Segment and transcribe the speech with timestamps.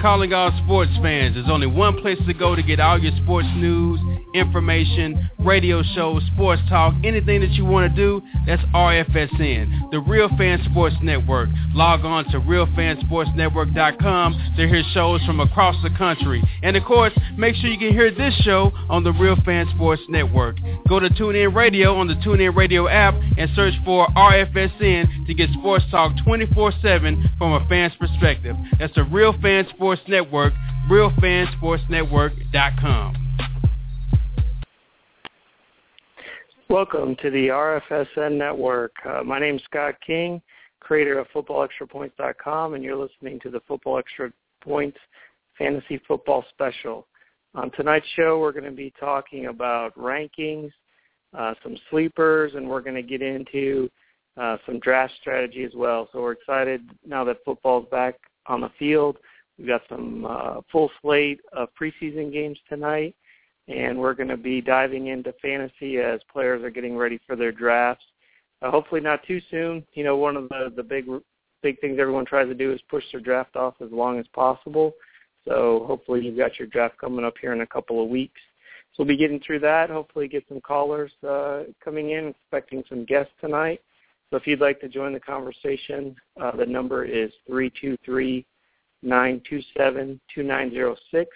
[0.00, 1.34] Calling all sports fans.
[1.34, 4.00] There's only one place to go to get all your sports news
[4.36, 10.28] information, radio shows, sports talk, anything that you want to do, that's RFSN, the Real
[10.36, 11.48] Fan Sports Network.
[11.74, 16.42] Log on to realfansportsnetwork.com to hear shows from across the country.
[16.62, 20.02] And of course, make sure you can hear this show on the Real Fan Sports
[20.08, 20.56] Network.
[20.88, 25.50] Go to TuneIn Radio on the TuneIn Radio app and search for RFSN to get
[25.50, 28.56] sports talk 24-7 from a fan's perspective.
[28.78, 30.52] That's the Real Fan Sports Network,
[30.90, 33.25] realfansportsnetwork.com.
[36.68, 38.92] Welcome to the RFSN Network.
[39.08, 40.42] Uh, my name is Scott King,
[40.80, 44.98] creator of FootballExtraPoints.com, and you're listening to the Football Extra Points
[45.56, 47.06] Fantasy Football Special.
[47.54, 50.72] On tonight's show, we're going to be talking about rankings,
[51.38, 53.88] uh, some sleepers, and we're going to get into
[54.36, 56.08] uh, some draft strategy as well.
[56.12, 59.18] So we're excited now that football's back on the field.
[59.56, 63.14] We've got some uh, full slate of preseason games tonight
[63.68, 67.52] and we're going to be diving into fantasy as players are getting ready for their
[67.52, 68.04] drafts.
[68.62, 69.84] Uh, hopefully not too soon.
[69.94, 71.06] You know, one of the the big
[71.62, 74.92] big things everyone tries to do is push their draft off as long as possible.
[75.44, 78.40] So hopefully you've got your draft coming up here in a couple of weeks.
[78.92, 79.90] So we'll be getting through that.
[79.90, 83.80] Hopefully get some callers uh, coming in, expecting some guests tonight.
[84.30, 88.46] So if you'd like to join the conversation, uh, the number is three two three
[89.02, 91.30] nine two seven two nine zero six.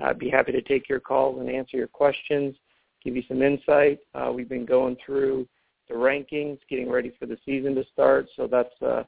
[0.00, 2.56] I'd be happy to take your calls and answer your questions,
[3.04, 3.98] give you some insight.
[4.14, 5.46] Uh, we've been going through
[5.88, 9.02] the rankings, getting ready for the season to start, so that's uh,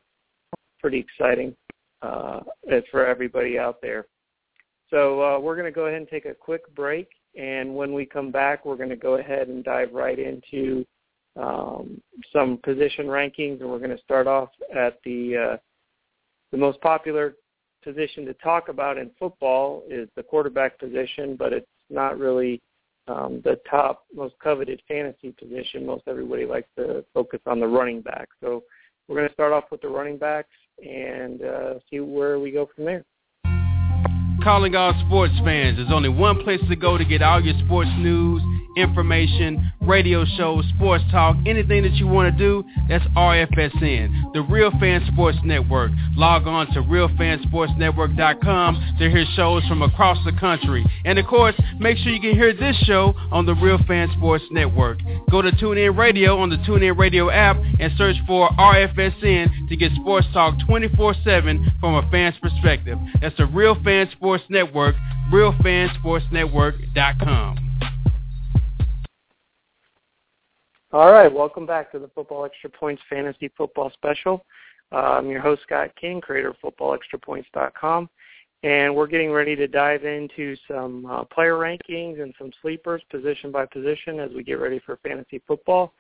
[0.81, 1.55] pretty exciting
[2.03, 2.41] uh,
[2.91, 4.07] for everybody out there.
[4.91, 8.05] So uh, we're going to go ahead and take a quick break, and when we
[8.05, 10.85] come back, we're going to go ahead and dive right into
[11.41, 12.01] um,
[12.33, 15.57] some position rankings, and we're going to start off at the uh,
[16.53, 17.35] the most popular
[17.85, 22.61] position to talk about in football is the quarterback position, but it's not really
[23.07, 25.87] um, the top most coveted fantasy position.
[25.87, 28.29] Most everybody likes to focus on the running back.
[28.41, 28.65] So
[29.07, 30.49] we're going to start off with the running backs
[30.83, 33.05] and uh, see where we go from there.
[34.43, 35.77] Calling all sports fans.
[35.77, 38.43] There's only one place to go to get all your sports news
[38.77, 44.71] information, radio shows, sports talk, anything that you want to do, that's RFSN, the Real
[44.81, 45.91] Fan Sports Network.
[46.17, 50.85] Log on to realfansportsnetwork.com to hear shows from across the country.
[51.05, 54.45] And of course, make sure you can hear this show on the Real Fan Sports
[54.51, 54.99] Network.
[55.31, 59.93] Go to TuneIn Radio on the TuneIn Radio app and search for RFSN to get
[59.93, 62.99] sports talk 24-7 from a fan's perspective.
[63.21, 64.95] That's the Real Fan Sports Network,
[65.33, 67.64] realfansportsnetwork.com.
[70.95, 74.47] All right, welcome back to the Football Extra Points Fantasy Football Special.
[74.93, 78.09] I'm your host, Scott King, creator of FootballExtraPoints.com,
[78.63, 83.51] and we're getting ready to dive into some uh, player rankings and some sleepers position
[83.51, 85.93] by position as we get ready for fantasy football.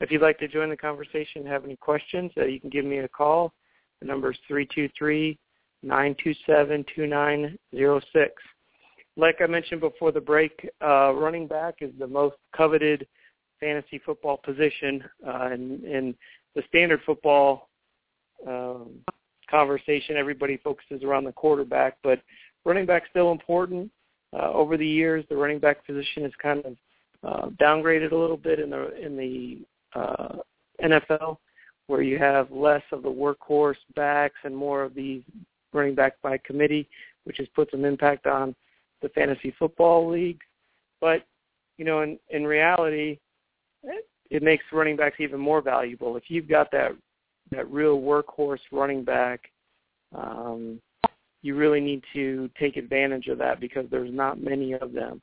[0.00, 2.84] If you'd like to join the conversation and have any questions, uh, you can give
[2.84, 3.52] me a call.
[4.00, 4.38] The number is
[5.84, 8.28] 323-927-2906.
[9.16, 13.08] Like I mentioned before the break, uh, running back is the most coveted–
[13.60, 16.14] fantasy football position uh, in, in
[16.54, 17.68] the standard football
[18.46, 18.90] um,
[19.50, 20.16] conversation.
[20.16, 22.20] Everybody focuses around the quarterback, but
[22.64, 23.90] running back still important.
[24.32, 26.76] Uh, over the years, the running back position is kind of
[27.22, 30.36] uh, downgraded a little bit in the in the uh,
[30.82, 31.38] NFL,
[31.86, 35.22] where you have less of the workhorse backs and more of these
[35.72, 36.88] running back by committee,
[37.24, 38.54] which has put some impact on
[39.00, 40.40] the fantasy football league.
[41.00, 41.24] But
[41.78, 43.18] you know, in in reality,
[44.30, 46.16] it makes running backs even more valuable.
[46.16, 46.92] If you've got that
[47.52, 49.52] that real workhorse running back,
[50.14, 50.80] um,
[51.42, 55.22] you really need to take advantage of that because there's not many of them.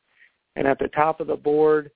[0.55, 1.91] And at the top of the board,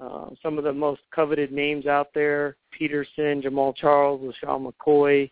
[0.00, 5.30] uh, some of the most coveted names out there, Peterson, Jamaal Charles, LeSean McCoy,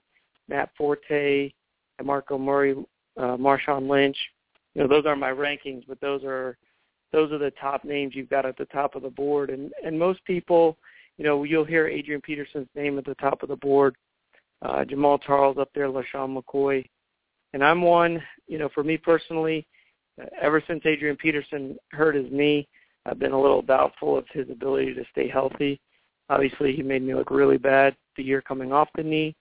[0.48, 1.52] Matt Forte,
[2.02, 2.74] Marco Murray,
[3.16, 4.16] uh, Marshawn Lynch.
[4.74, 6.56] You know, those are my rankings, but those are
[7.12, 9.50] those are the top names you've got at the top of the board.
[9.50, 10.76] And and most people,
[11.18, 13.96] you know, you'll hear Adrian Peterson's name at the top of the board,
[14.62, 16.84] uh, Jamaal Charles up there, LeSean McCoy.
[17.52, 19.66] And I'm one, you know, for me personally,
[20.20, 22.68] uh, ever since Adrian Peterson hurt his knee,
[23.06, 25.80] I've been a little doubtful of his ability to stay healthy.
[26.28, 29.34] Obviously, he made me look really bad the year coming off the knee.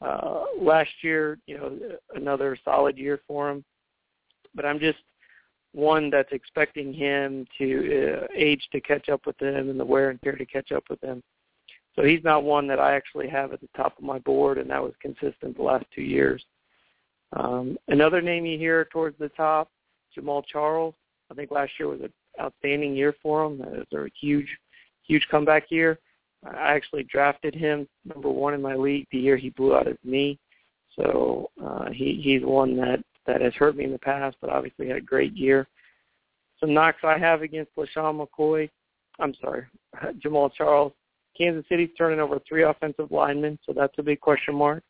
[0.00, 1.76] Uh, last year, you know,
[2.14, 3.64] another solid year for him.
[4.54, 4.98] But I'm just
[5.78, 10.10] one that's expecting him to uh, age to catch up with him and the wear
[10.10, 11.22] and tear to catch up with him.
[11.94, 14.68] So he's not one that I actually have at the top of my board, and
[14.70, 16.44] that was consistent the last two years.
[17.32, 19.70] Um, another name you hear towards the top,
[20.16, 20.94] Jamaal Charles.
[21.30, 23.60] I think last year was an outstanding year for him.
[23.60, 24.48] It was a huge,
[25.06, 25.98] huge comeback year.
[26.44, 29.98] I actually drafted him number one in my league the year he blew out his
[30.04, 30.38] knee.
[30.96, 34.88] So uh, he he's one that that has hurt me in the past, but obviously
[34.88, 35.68] had a great year.
[36.58, 38.68] Some knocks I have against LeSean McCoy.
[39.20, 39.66] I'm sorry,
[40.24, 40.92] Jamaal Charles.
[41.36, 44.82] Kansas City's turning over three offensive linemen, so that's a big question mark.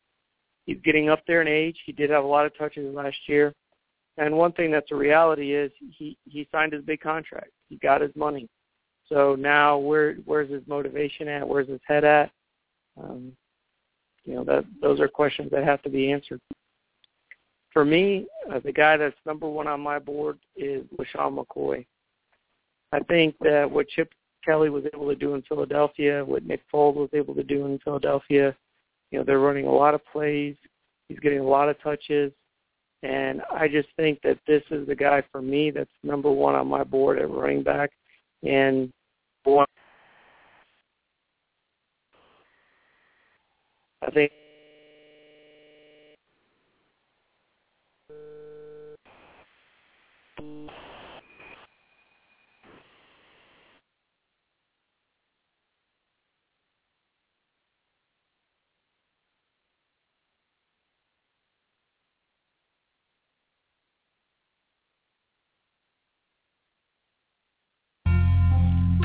[0.64, 1.76] He's getting up there in age.
[1.84, 3.52] He did have a lot of touches last year.
[4.16, 7.50] And one thing that's a reality is he he signed his big contract.
[7.68, 8.48] He got his money.
[9.08, 11.46] So now where where's his motivation at?
[11.46, 12.30] Where's his head at?
[13.00, 13.32] Um,
[14.24, 16.40] you know that those are questions that have to be answered.
[17.72, 21.86] For me, uh, the guy that's number one on my board is LeSean McCoy.
[22.92, 24.10] I think that what Chip
[24.44, 27.78] Kelly was able to do in Philadelphia, what Nick Foles was able to do in
[27.84, 28.56] Philadelphia.
[29.10, 30.56] You know, they're running a lot of plays.
[31.08, 32.32] He's getting a lot of touches.
[33.02, 36.66] And I just think that this is the guy for me that's number one on
[36.66, 37.90] my board at running back.
[38.42, 38.92] And
[39.44, 39.64] boy,
[44.02, 44.32] I think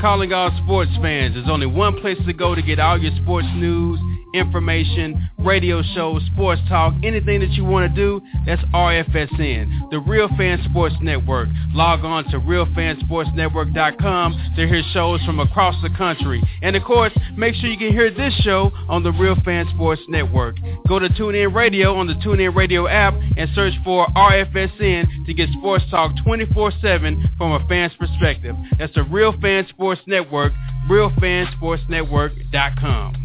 [0.04, 1.32] calling all sports fans.
[1.32, 3.98] There's only one place to go to get all your sports news
[4.34, 10.28] information, radio shows, sports talk, anything that you want to do, that's RFSN, the Real
[10.36, 11.48] Fan Sports Network.
[11.72, 16.42] Log on to realfansportsnetwork.com to hear shows from across the country.
[16.62, 20.02] And of course, make sure you can hear this show on the Real Fan Sports
[20.08, 20.56] Network.
[20.88, 25.48] Go to TuneIn Radio on the TuneIn Radio app and search for RFSN to get
[25.50, 28.56] sports talk 24-7 from a fan's perspective.
[28.78, 30.52] That's the Real Fan Sports Network,
[30.88, 33.24] realfansportsnetwork.com.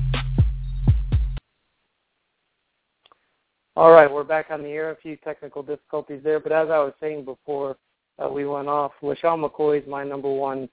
[3.80, 4.92] All right, we're back on the air.
[4.92, 7.78] A few technical difficulties there, but as I was saying before
[8.22, 10.68] uh, we went off, LeSean McCoy is my number one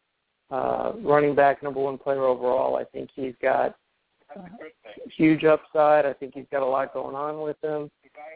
[0.50, 2.74] uh, running back, number one player overall.
[2.74, 3.76] I think he's got
[4.36, 4.42] uh,
[5.16, 6.04] huge upside.
[6.04, 7.92] I think he's got a lot going on with him,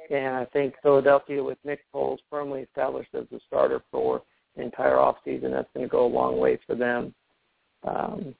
[0.08, 4.22] and I think Philadelphia with Nick Foles firmly established as the starter for
[4.54, 7.12] the entire offseason, that's going to go a long way for them.
[7.82, 8.36] Um,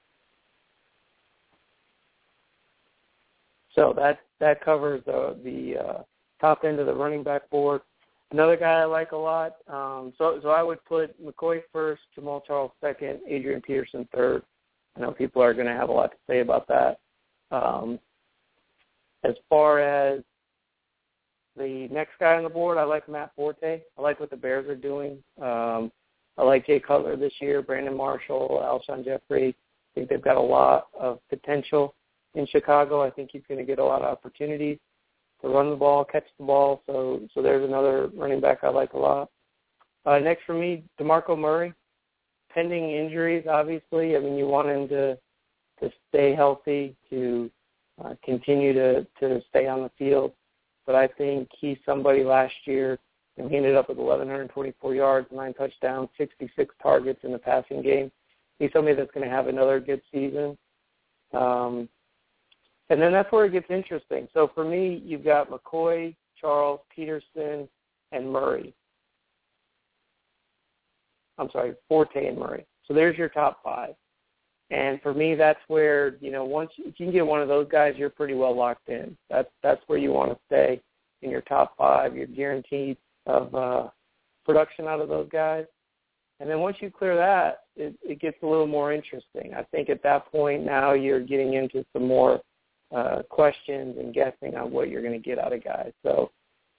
[3.74, 6.02] so that that covers the the uh,
[6.40, 7.82] top end of the running back board.
[8.32, 9.56] Another guy I like a lot.
[9.68, 14.42] Um, so so I would put McCoy first, Jamaal Charles second, Adrian Peterson third.
[14.96, 17.00] I know people are going to have a lot to say about that.
[17.50, 17.98] Um,
[19.24, 20.22] as far as
[21.56, 23.80] the next guy on the board, I like Matt Forte.
[23.98, 25.18] I like what the Bears are doing.
[25.40, 25.92] Um,
[26.38, 29.48] I like Jay Cutler this year, Brandon Marshall, Alshon Jeffery.
[29.50, 29.54] I
[29.94, 31.94] think they've got a lot of potential
[32.34, 33.02] in Chicago.
[33.02, 34.78] I think he's going to get a lot of opportunities
[35.42, 36.82] to run the ball, catch the ball.
[36.86, 39.30] So so there's another running back I like a lot.
[40.06, 41.72] Uh, next for me, DeMarco Murray.
[42.52, 44.16] Pending injuries, obviously.
[44.16, 45.16] I mean, you want him to
[45.80, 47.50] to stay healthy, to
[48.04, 50.32] uh, continue to to stay on the field.
[50.86, 52.98] But I think he's somebody last year.
[53.36, 58.10] Know, he ended up with 1,124 yards, nine touchdowns, 66 targets in the passing game.
[58.58, 60.58] He's somebody that's going to have another good season.
[61.32, 61.88] Um,
[62.90, 64.28] and then that's where it gets interesting.
[64.34, 67.68] So for me, you've got McCoy, Charles, Peterson,
[68.12, 68.74] and Murray.
[71.38, 72.66] I'm sorry, Forte and Murray.
[72.86, 73.94] So there's your top five.
[74.70, 77.66] And for me, that's where you know once if you can get one of those
[77.70, 79.16] guys, you're pretty well locked in.
[79.30, 80.80] That's that's where you want to stay
[81.22, 82.14] in your top five.
[82.14, 83.88] You're guaranteed of uh,
[84.44, 85.64] production out of those guys.
[86.40, 89.52] And then once you clear that, it, it gets a little more interesting.
[89.54, 92.40] I think at that point now you're getting into some more
[92.94, 95.92] uh, questions and guessing on what you're going to get out of guys.
[96.02, 96.30] So,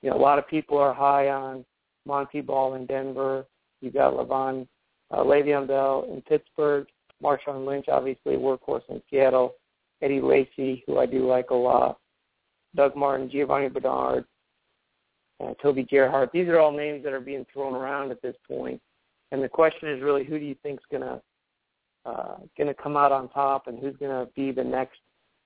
[0.01, 1.65] you know, a lot of people are high on
[2.05, 3.45] Montee Ball in Denver.
[3.81, 4.67] You've got Levon,
[5.11, 6.87] uh, Le'Veon Bell in Pittsburgh.
[7.23, 9.53] Marshawn Lynch, obviously, workhorse in Seattle.
[10.01, 11.99] Eddie Lacy, who I do like a lot.
[12.75, 14.25] Doug Martin, Giovani Bernard,
[15.43, 16.31] uh, Toby Gerhart.
[16.31, 18.81] These are all names that are being thrown around at this point.
[19.31, 21.21] And the question is really who do you think is going to
[22.03, 24.99] uh, going to come out on top and who's going to be the next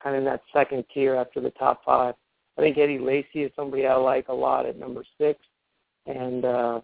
[0.06, 2.14] kind of in that second tier after the top five.
[2.58, 5.40] I think Eddie Lacy is somebody I like a lot at number six,
[6.06, 6.80] and uh,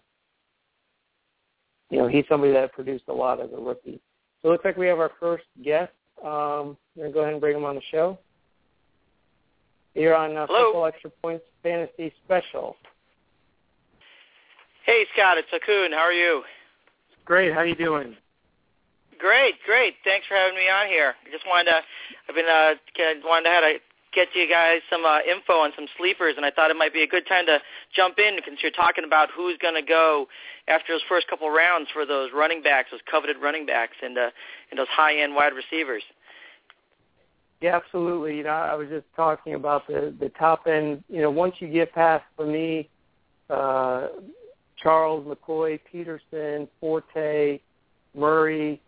[1.88, 4.00] you know he's somebody that produced a lot as a rookie.
[4.42, 5.92] So it looks like we have our first guest.
[6.22, 8.18] Um, we're gonna go ahead and bring him on the show.
[9.94, 12.76] You're on uh, Football Extra Points Fantasy Special.
[14.84, 15.92] Hey Scott, it's Akun.
[15.92, 16.42] How are you?
[17.24, 17.52] Great.
[17.52, 18.16] How are you doing?
[19.22, 19.94] Great, great.
[20.02, 21.14] Thanks for having me on here.
[21.14, 21.78] I just wanted to,
[22.28, 22.74] I've been uh,
[23.22, 23.78] wanted to have to
[24.12, 27.04] get you guys some uh, info on some sleepers, and I thought it might be
[27.04, 27.60] a good time to
[27.94, 30.26] jump in because you're talking about who's going to go
[30.66, 34.30] after those first couple rounds for those running backs, those coveted running backs, and uh,
[34.70, 36.02] and those high-end wide receivers.
[37.60, 38.38] Yeah, absolutely.
[38.38, 41.04] You know, I was just talking about the the top end.
[41.08, 42.90] You know, once you get past for me,
[43.48, 44.08] uh,
[44.82, 47.60] Charles McCoy, Peterson, Forte,
[48.16, 48.80] Murray,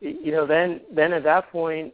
[0.00, 1.92] you know, then then at that point,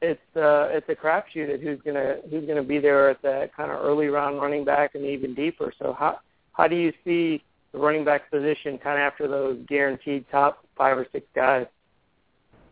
[0.00, 3.70] it's uh, it's a crapshoot at who's gonna who's gonna be there at that kind
[3.70, 5.72] of early round running back and even deeper.
[5.78, 6.20] So how
[6.52, 10.98] how do you see the running back position kind of after those guaranteed top five
[10.98, 11.66] or six guys?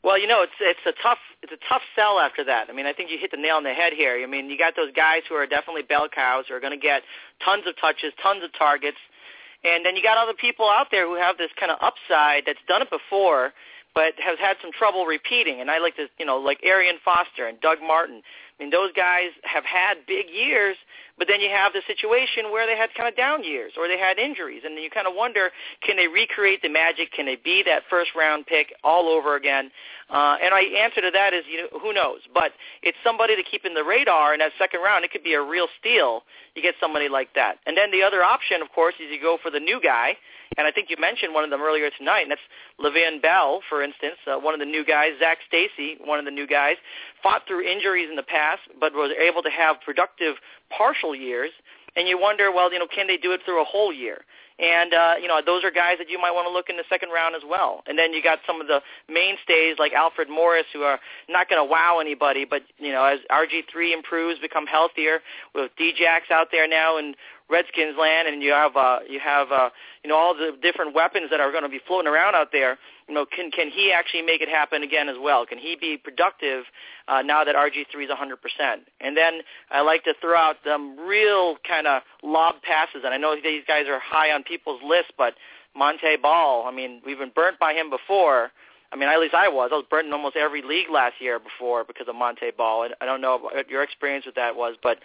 [0.03, 2.69] Well, you know, it's it's a tough it's a tough sell after that.
[2.69, 4.21] I mean, I think you hit the nail on the head here.
[4.23, 6.81] I mean, you got those guys who are definitely bell cows who are going to
[6.81, 7.03] get
[7.45, 8.97] tons of touches, tons of targets,
[9.63, 12.61] and then you got other people out there who have this kind of upside that's
[12.67, 13.53] done it before
[13.95, 15.61] but has had some trouble repeating.
[15.61, 18.23] And I like to, you know, like Arian Foster and Doug Martin.
[18.61, 20.77] I mean, those guys have had big years,
[21.17, 23.99] but then you have the situation where they had kind of down years or they
[23.99, 25.49] had injuries, and you kind of wonder,
[25.81, 27.11] can they recreate the magic?
[27.13, 29.71] Can they be that first round pick all over again?
[30.11, 32.21] Uh, and my answer to that is, you know, who knows?
[32.35, 32.53] But
[32.83, 34.35] it's somebody to keep in the radar.
[34.35, 36.25] In that second round, it could be a real steal.
[36.55, 39.39] You get somebody like that, and then the other option, of course, is you go
[39.43, 40.17] for the new guy
[40.59, 42.41] and I think you mentioned one of them earlier tonight, and that's
[42.83, 45.11] Le'Veon Bell, for instance, uh, one of the new guys.
[45.21, 46.75] Zac Stacy, one of the new guys,
[47.23, 50.37] fought through injuries in the past, but was able to have productive
[50.77, 51.51] partial years.
[51.97, 54.25] And you wonder, well, you know, can they do it through a whole year?
[54.61, 56.85] And uh, you know, those are guys that you might want to look in the
[56.89, 57.83] second round as well.
[57.87, 61.61] And then you got some of the mainstays like Alfred Morris, who are not going
[61.61, 65.21] to wow anybody, but you know, as RG3 improves, become healthier,
[65.55, 67.17] with Djax out there now and
[67.51, 69.71] Redskins land, and you have uh, you have uh,
[70.05, 72.79] you know all the different weapons that are going to be floating around out there.
[73.09, 75.45] You know, can can he actually make it happen again as well?
[75.47, 76.65] Can he be productive
[77.09, 78.77] uh, now that RG3 is 100%?
[79.01, 79.41] And then
[79.71, 83.65] I like to throw out some real kind of lob passes, and I know these
[83.67, 85.35] guys are high on people's list, but
[85.77, 88.51] Montee Ball, I mean, we've been burnt by him before.
[88.93, 89.71] I mean, at least I was.
[89.73, 92.85] I was burnt in almost every league last year before because of Montee Ball.
[92.85, 94.99] and I don't know what your experience with that was, but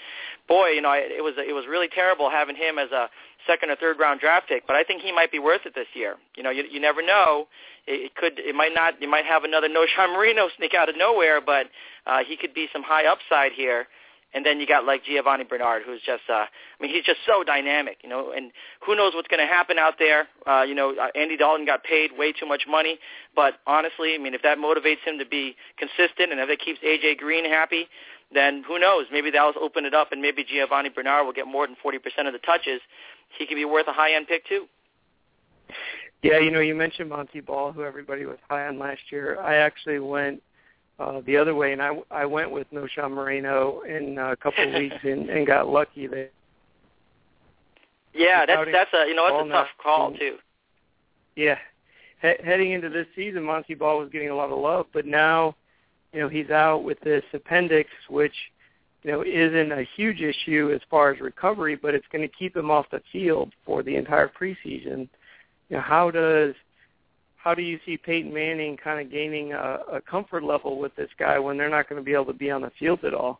[0.47, 3.09] boy, you know, it was it was really terrible having him as a
[3.45, 4.65] second or third round draft pick.
[4.65, 6.15] But I think he might be worth it this year.
[6.35, 7.47] You know, you you never know.
[7.85, 8.99] It, it could, it might not.
[9.01, 11.67] You might have another Knowshon Moreno sneak out of nowhere, but
[12.07, 13.87] uh, he could be some high upside here.
[14.35, 16.47] And then you got like Giovani Bernard, who's just, uh, I
[16.81, 18.33] mean, he's just so dynamic, you know.
[18.35, 18.51] And
[18.85, 20.27] who knows what's going to happen out there?
[20.45, 22.99] Uh, you know, uh, Andy Dalton got paid way too much money,
[23.33, 26.79] but honestly, I mean, if that motivates him to be consistent and if it keeps
[26.81, 27.87] AJ Green happy,
[28.33, 29.05] then who knows?
[29.11, 32.33] Maybe that'll open it up, and maybe Giovani Bernard will get more than 40% of
[32.33, 32.81] the touches.
[33.39, 34.65] He could be worth a high-end pick too.
[36.23, 39.39] Yeah, you know, you mentioned Montee Ball, who everybody was high on last year.
[39.39, 40.41] I actually went
[40.99, 44.73] uh, the other way, and I I went with Knowshon Moreno in a couple of
[44.79, 46.29] weeks and, and got lucky there.
[48.13, 50.37] Yeah, that's that's a you know that's a tough call too.
[51.35, 51.57] Yeah,
[52.21, 55.55] he- heading into this season, Montee Ball was getting a lot of love, but now,
[56.13, 58.33] you know, he's out with this appendix, which
[59.03, 62.55] you know isn't a huge issue as far as recovery, but it's going to keep
[62.55, 65.09] him off the field for the entire preseason.
[65.69, 66.55] You know, how does
[67.45, 71.09] how do you see Peyton Manning kind of gaining a, a comfort level with this
[71.19, 73.39] guy when they're not going to be able to be on the field at all?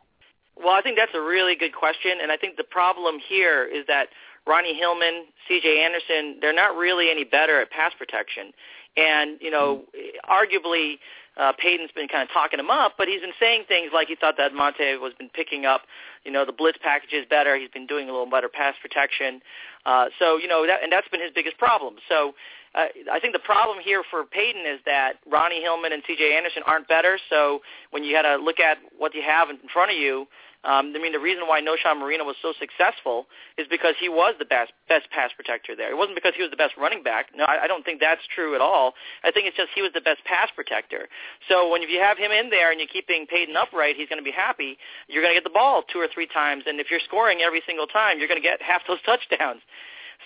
[0.55, 3.83] Well, I think that's a really good question, and I think the problem here is
[3.87, 4.09] that
[4.47, 5.83] Ronnie Hillman, C.J.
[5.83, 8.53] Anderson, they're not really any better at pass protection.
[8.95, 9.83] And, you know,
[10.29, 10.99] arguably
[11.35, 14.15] uh, Peyton's been kind of talking him up, but he's been saying things like he
[14.15, 15.81] thought that Montee was been picking up,
[16.23, 17.57] you know, the blitz packages better.
[17.57, 19.41] He's been doing a little better pass protection.
[19.85, 21.95] Uh, so, you know, that, and that's been his biggest problem.
[22.07, 22.35] So
[22.75, 26.35] uh, I think the problem here for Peyton is that Ronnie Hillman and C.J.
[26.35, 27.17] Anderson aren't better.
[27.29, 30.27] So when you had to look at what you have in front of you,
[30.65, 34.33] Um, I mean, the reason why Knowshon Moreno was so successful is because he was
[34.41, 35.91] the best best pass protector there.
[35.93, 37.29] It wasn't because he was the best running back.
[37.37, 38.93] No, I, I don't think that's true at all.
[39.23, 41.07] I think it's just he was the best pass protector.
[41.49, 43.95] So when if you have him in there and you keep being paid and upright,
[43.95, 44.77] he's going to be happy.
[45.07, 47.61] You're going to get the ball two or three times, and if you're scoring every
[47.69, 49.61] single time, you're going to get half those touchdowns.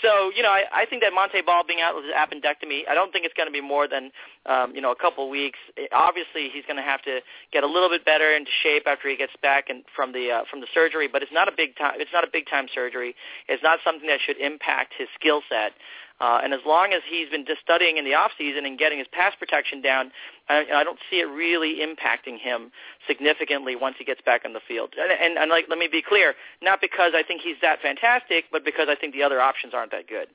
[0.01, 2.94] So, you know, I, I think that Montee Ball being out with his appendectomy, I
[2.94, 4.12] don't think it's going to be more than,
[4.46, 5.60] um, you know, a couple of weeks.
[5.75, 7.20] It, obviously, he's going to have to
[7.51, 10.44] get a little bit better into shape after he gets back and from the uh,
[10.50, 11.10] from the surgery.
[11.12, 12.00] But it's not a big time.
[12.00, 13.15] It's not a big time surgery.
[13.48, 15.74] It's not something that should impact his skill set.
[16.19, 18.97] Uh, and as long as he's been just studying in the off season and getting
[18.97, 20.11] his pass protection down,
[20.49, 22.71] I, I don't see it really impacting him
[23.07, 24.93] significantly once he gets back on the field.
[24.99, 28.45] And, and, and like, let me be clear, not because I think he's that fantastic,
[28.51, 30.27] but because I think the other options aren't that good.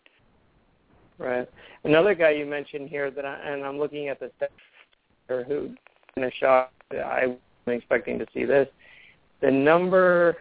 [1.19, 1.49] Right.
[1.85, 5.71] Another guy you mentioned here that, I, and I'm looking at the stats who
[6.17, 6.73] in a shot.
[6.93, 8.69] I wasn't expecting to see this.
[9.41, 10.37] The number,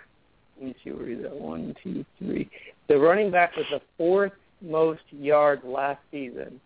[0.58, 1.34] let me see where he's at.
[1.34, 2.50] One, two, three.
[2.88, 4.34] The running back was the fourth
[4.64, 6.60] most yards last season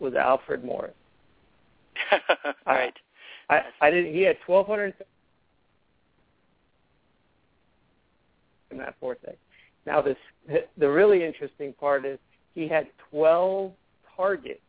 [0.00, 0.94] was Alfred Morris.
[2.66, 2.94] right.
[3.48, 4.12] I, I, I did.
[4.14, 4.94] He had twelve hundred
[8.70, 9.36] in that fourth day.
[9.86, 10.16] Now this
[10.76, 12.18] the really interesting part is
[12.54, 13.72] he had twelve
[14.16, 14.60] targets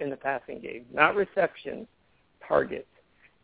[0.00, 1.86] in the passing game, not receptions,
[2.46, 2.86] targets.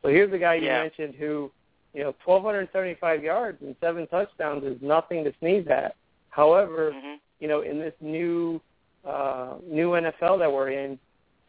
[0.02, 0.82] So here's the guy you yeah.
[0.82, 1.50] mentioned who,
[1.94, 5.94] you know, 1,275 yards and seven touchdowns is nothing to sneeze at.
[6.30, 8.60] However, mm-hmm you know, in this new
[9.04, 10.96] uh, new NFL that we're in,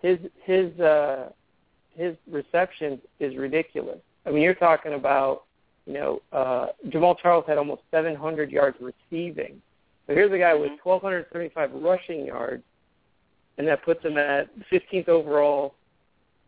[0.01, 1.29] his his uh,
[1.95, 3.99] his reception is ridiculous.
[4.25, 5.43] I mean, you're talking about,
[5.85, 9.61] you know, uh, Jamaal Charles had almost 700 yards receiving.
[10.07, 11.85] So here's a guy with 1,235 mm-hmm.
[11.85, 12.63] rushing yards,
[13.59, 15.75] and that puts him at 15th overall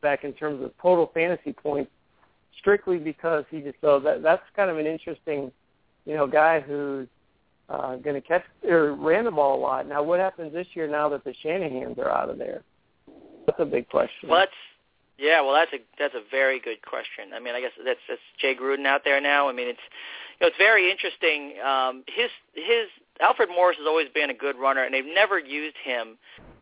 [0.01, 1.91] back in terms of total fantasy points,
[2.57, 5.51] strictly because he just so that that's kind of an interesting,
[6.07, 7.07] you know, guy who's
[7.69, 9.87] uh, going to catch or ran the ball a lot.
[9.87, 12.63] Now, what happens this year now that the Shanahans are out of there?
[13.45, 14.29] That's a big question.
[14.29, 14.51] Well, that's
[15.17, 15.41] yeah.
[15.41, 17.33] Well, that's a that's a very good question.
[17.33, 19.47] I mean, I guess that's that's Jay Gruden out there now.
[19.49, 19.79] I mean, it's
[20.39, 21.53] you know it's very interesting.
[21.65, 22.87] Um, his his
[23.21, 26.17] Alfred Morris has always been a good runner, and they've never used him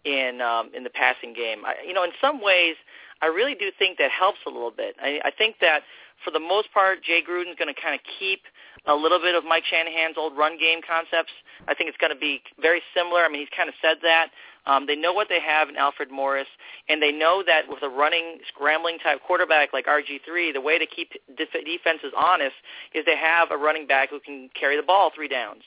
[0.05, 1.65] in um, in the passing game.
[1.65, 2.75] I, you know, in some ways,
[3.21, 4.95] I really do think that helps a little bit.
[5.01, 5.81] I, I think that
[6.23, 8.41] for the most part, Jay Gruden's going to kind of keep
[8.85, 11.31] a little bit of Mike Shanahan's old run game concepts.
[11.67, 13.21] I think it's going to be very similar.
[13.23, 14.27] I mean, he's kind of said that.
[14.65, 16.47] Um, they know what they have in Alfred Morris,
[16.87, 20.85] and they know that with a running, scrambling type quarterback like RG3, the way to
[20.85, 22.55] keep def- defenses honest
[22.93, 25.63] is to have a running back who can carry the ball three downs.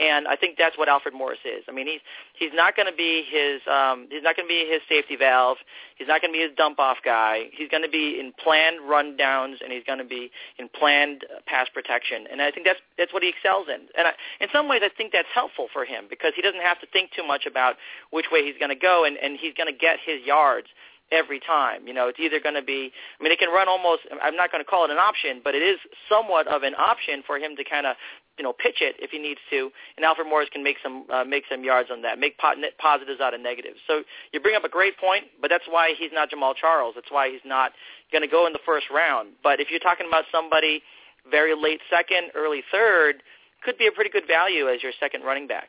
[0.00, 1.62] And I think that's what Alfred Morris is.
[1.68, 2.00] I mean, he's
[2.32, 5.58] he's not going to be his um, he's not going to be his safety valve.
[5.96, 7.52] He's not going to be his dump off guy.
[7.52, 11.26] He's going to be in planned run downs, and he's going to be in planned
[11.44, 12.24] pass protection.
[12.32, 13.92] And I think that's that's what he excels in.
[13.92, 16.80] And I, in some ways, I think that's helpful for him because he doesn't have
[16.80, 17.76] to think too much about
[18.10, 20.68] which way he's going to go, and and he's going to get his yards
[21.12, 21.86] every time.
[21.86, 24.52] You know, it's either going to be, I mean, it can run almost, I'm not
[24.52, 27.56] going to call it an option, but it is somewhat of an option for him
[27.56, 27.96] to kind of,
[28.40, 29.68] you know, pitch it if he needs to.
[29.98, 33.20] And Alfred Morris can make some, uh, make some yards on that, make po- positives
[33.20, 33.76] out of negatives.
[33.86, 36.94] So you bring up a great point, but that's why he's not Jamaal Charles.
[36.94, 37.72] That's why he's not
[38.10, 39.32] going to go in the first round.
[39.42, 40.82] But if you're talking about somebody
[41.30, 43.22] very late second, early third,
[43.62, 45.68] could be a pretty good value as your second running back.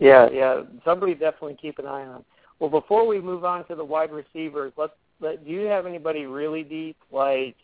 [0.00, 2.24] Yeah, yeah, somebody definitely keep an eye on.
[2.58, 6.26] Well, before we move on to the wide receivers, let's let do you have anybody
[6.26, 6.96] really deep?
[7.12, 7.54] Like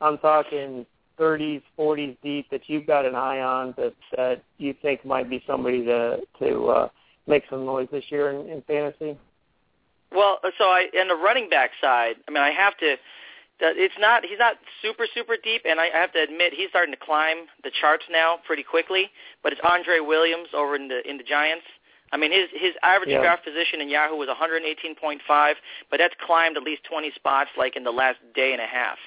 [0.00, 0.86] I'm talking
[1.18, 5.42] 30s, 40s deep that you've got an eye on that that you think might be
[5.46, 6.88] somebody to to uh,
[7.26, 9.18] make some noise this year in, in fantasy?
[10.12, 12.96] Well, so I in the running back side, I mean, I have to.
[13.60, 14.24] It's not.
[14.24, 17.70] He's not super super deep, and I have to admit he's starting to climb the
[17.80, 19.10] charts now pretty quickly.
[19.42, 21.64] But it's Andre Williams over in the in the Giants.
[22.14, 23.18] I mean, his his average yeah.
[23.18, 25.18] draft position in Yahoo was 118.5,
[25.90, 28.98] but that's climbed at least 20 spots like in the last day and a half.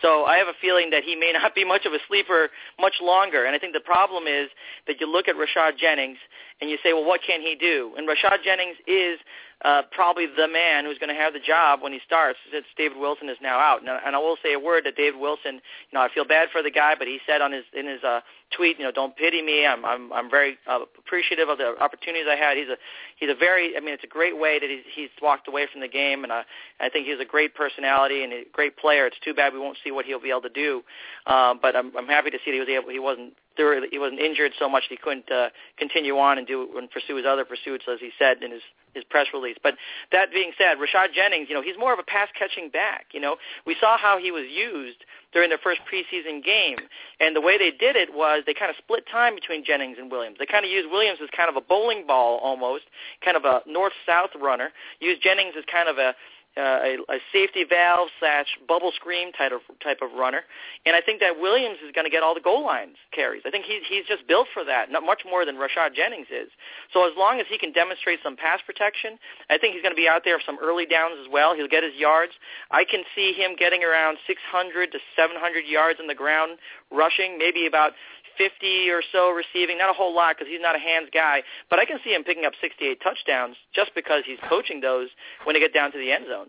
[0.00, 2.94] So I have a feeling that he may not be much of a sleeper much
[3.02, 3.44] longer.
[3.44, 4.48] And I think the problem is
[4.86, 6.18] that you look at Rashad Jennings
[6.62, 7.92] and you say, well, what can he do?
[7.98, 9.18] And Rashad Jennings is
[9.64, 12.98] uh, probably the man who's going to have the job when he starts since David
[12.98, 13.80] Wilson is now out.
[13.80, 16.50] And, and I will say a word that David Wilson, you know, I feel bad
[16.52, 18.20] for the guy, but he said on his in his uh,
[18.56, 19.66] tweet, you know, don't pity me.
[19.66, 22.56] I'm I'm I'm very uh, appreciative of the opportunities I had.
[22.56, 22.78] He's a
[23.18, 25.80] he's a very I mean, it's a great way that he's he's walked away from
[25.80, 26.42] the game, and I
[26.80, 29.06] I think he's a great personality and a great player.
[29.06, 30.82] It's too bad we won't see what he'll be able to do,
[31.26, 33.98] uh, but I'm I'm happy to see that he was able he wasn't thoroughly, he
[33.98, 35.48] wasn't injured so much that he couldn't uh,
[35.78, 38.62] continue on and do and pursue his other pursuits, as he said in his
[38.94, 39.56] his press release.
[39.62, 39.74] But
[40.12, 43.06] that being said, Rashad Jennings, you know, he's more of a pass catching back.
[43.12, 46.78] You know, we saw how he was used during their first preseason game,
[47.20, 50.10] and the way they did it was they kind of split time between Jennings and
[50.10, 50.36] Williams.
[50.38, 52.84] They kind of used Williams as kind of a bowling ball almost,
[53.24, 54.70] kind of a north-south runner.
[55.00, 56.14] Used Jennings as kind of a
[56.52, 60.44] Uh, a, a safety valve slash bubble screen type of type of runner,
[60.84, 63.40] and I think that Williams is going to get all the goal lines carries.
[63.46, 66.52] I think he's he's just built for that, not much more than Rashad Jennings is.
[66.92, 69.16] So as long as he can demonstrate some pass protection,
[69.48, 71.56] I think he's going to be out there for some early downs as well.
[71.56, 72.32] He'll get his yards.
[72.70, 76.60] I can see him getting around 600 to 700 yards in the ground
[76.92, 77.92] rushing, maybe about
[78.38, 81.78] 50 or so receiving, not a whole lot because he's not a hands guy, but
[81.78, 85.08] I can see him picking up 68 touchdowns just because he's coaching those
[85.44, 86.48] when they get down to the end zone.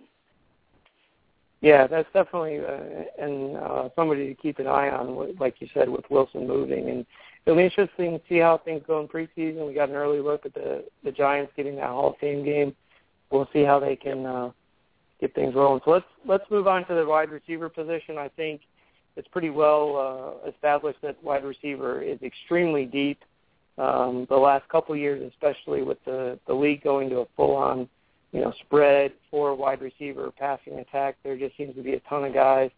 [1.63, 5.88] Yeah, that's definitely uh, and uh, somebody to keep an eye on, like you said,
[5.88, 6.89] with Wilson moving.
[6.89, 7.06] And
[7.46, 9.65] it'll be interesting to see how things go in preseason.
[9.65, 12.76] We got an early look at the the Giants getting that Hall of Fame game.
[13.32, 14.52] We'll see how they can uh,
[15.22, 15.80] get things rolling.
[15.86, 18.17] So let's let's move on to the wide receiver position.
[18.17, 18.60] I think
[19.15, 23.19] it's pretty well uh, established that wide receiver is extremely deep.
[23.78, 27.89] Um, the last couple years, especially with the the league going to a full-on,
[28.32, 32.23] you know, spread for wide receiver passing attack, there just seems to be a ton
[32.23, 32.69] of guys.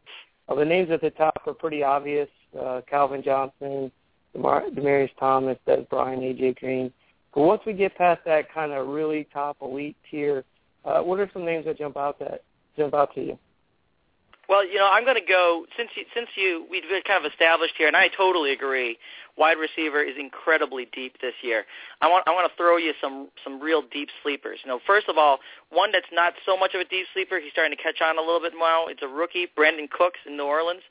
[0.48, 3.92] Uh, the names at the top are pretty obvious: uh, Calvin Johnson,
[4.34, 6.92] Demar- Demaryius Thomas, Dez Bryant, AJ Green.
[7.34, 10.46] But once we get past that kind of really top elite tier,
[10.86, 12.44] uh, what are some names that jump out that
[12.78, 13.40] jump out to you?
[14.48, 17.74] Well, you know, I'm going to go since you, since you we've kind of established
[17.78, 18.98] here, and I totally agree.
[19.38, 21.66] Wide receiver is incredibly deep this year.
[22.02, 24.60] I want I want to throw you some some real deep sleepers.
[24.64, 25.40] You know, first of all,
[25.72, 27.40] one that's not so much of a deep sleeper.
[27.40, 28.88] He's starting to catch on a little bit now.
[28.88, 30.84] It's a rookie, Brandin Cooks in New Orleans.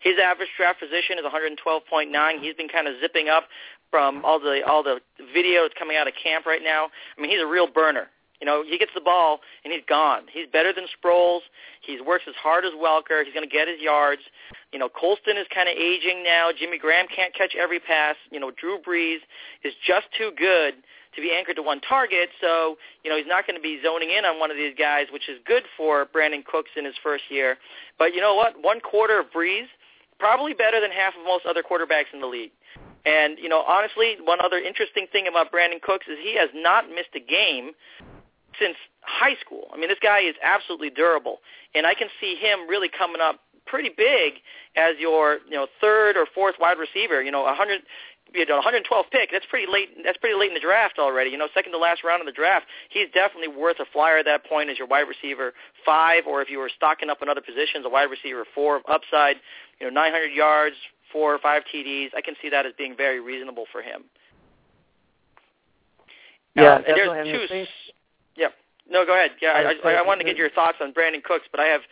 [0.00, 2.40] His average draft position is 112.9.
[2.40, 3.44] He's been kind of zipping up
[3.90, 5.00] from all the all the
[5.34, 6.88] video that's coming out of camp right now.
[7.18, 8.08] I mean, he's a real burner.
[8.40, 10.22] You know, he gets the ball and he's gone.
[10.32, 11.40] He's better than Sproles.
[11.82, 13.24] He works as hard as Welker.
[13.24, 14.22] He's going to get his yards.
[14.72, 16.50] You know, Colston is kind of aging now.
[16.56, 18.16] Jimmy Graham can't catch every pass.
[18.30, 19.20] You know, Drew Brees
[19.62, 20.74] is just too good
[21.14, 22.30] to be anchored to one target.
[22.40, 25.06] So, you know, he's not going to be zoning in on one of these guys,
[25.12, 27.58] which is good for Brandin Cooks in his first year.
[27.98, 28.54] But you know what?
[28.62, 29.66] One quarter of Brees,
[30.18, 32.52] probably better than half of most other quarterbacks in the league.
[33.04, 36.88] And, you know, honestly, one other interesting thing about Brandin Cooks is he has not
[36.88, 37.72] missed a game
[38.58, 39.68] since high school.
[39.72, 41.38] I mean, this guy is absolutely durable,
[41.74, 44.34] and I can see him really coming up pretty big
[44.76, 47.22] as your you know third or fourth wide receiver.
[47.22, 47.82] You know, a hundred.
[48.32, 49.30] You know, 112 pick.
[49.32, 49.88] That's pretty late.
[50.04, 51.30] That's pretty late in the draft already.
[51.30, 52.66] You know, second to last round in the draft.
[52.88, 55.52] He's definitely worth a flyer at that point as your wide receiver
[55.84, 59.34] five, or if you were stocking up in other positions, a wide receiver four upside.
[59.80, 60.76] You know, 900 yards,
[61.12, 62.10] four or five TDs.
[62.16, 64.04] I can see that as being very reasonable for him.
[66.54, 67.64] Yeah, uh, there's two.
[68.90, 69.30] No, go ahead.
[69.40, 71.82] Yeah, I, I, I wanted to get your thoughts on Brandin Cooks, but I have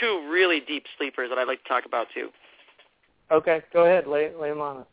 [0.00, 2.30] two really deep sleepers that I'd like to talk about too.
[3.30, 4.06] Okay, go ahead.
[4.06, 4.86] Lay, lay them on us.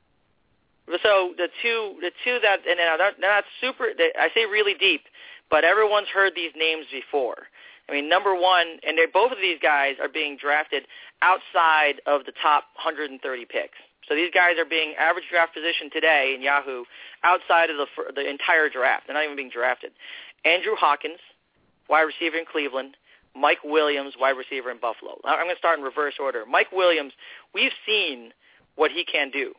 [1.02, 3.90] So the two, the two that, and they're not, they're not super.
[3.98, 5.02] They, I say really deep,
[5.50, 7.48] but everyone's heard these names before.
[7.88, 10.84] I mean, number one, and they're, both of these guys are being drafted
[11.22, 13.78] outside of the top 130 picks.
[14.08, 16.84] So these guys are being average draft position today in Yahoo
[17.24, 19.08] outside of the the entire draft.
[19.08, 19.92] They're not even being drafted.
[20.44, 21.20] Andrew Hawkins,
[21.90, 22.96] wide receiver in Cleveland,
[23.36, 25.18] Mike Williams, wide receiver in Buffalo.
[25.26, 26.44] I'm going to start in reverse order.
[26.46, 27.14] Mike Williams,
[27.54, 28.32] we've seen
[28.76, 29.54] what he can do.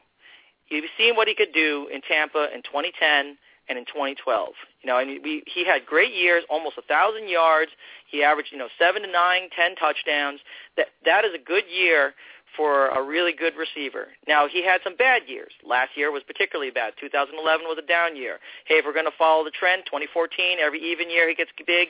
[0.69, 3.37] You've seen what he could do in Tampa in 2010
[3.69, 4.49] and in 2012.
[4.83, 7.71] You know, and we, he had great years, almost a thousand yards.
[8.11, 10.41] He averaged, you know, seven to nine, ten touchdowns.
[10.77, 12.15] That that is a good year
[12.57, 14.09] for a really good receiver.
[14.27, 15.53] Now, he had some bad years.
[15.64, 16.95] Last year was particularly bad.
[17.01, 18.38] 2011 was a down year.
[18.67, 21.88] Hey, if we're going to follow the trend, 2014, every even year he gets big.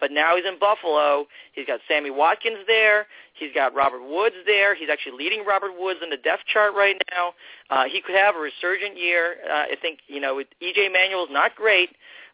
[0.00, 1.26] But now he's in Buffalo.
[1.52, 3.06] He's got Sammy Watkins there.
[3.34, 4.74] He's got Robert Woods there.
[4.74, 7.34] He's actually leading Robert Woods in the depth chart right now.
[7.70, 9.36] Uh, he could have a resurgent year.
[9.48, 10.88] Uh, I think, you know, E.J.
[10.92, 11.90] Manuel's not great,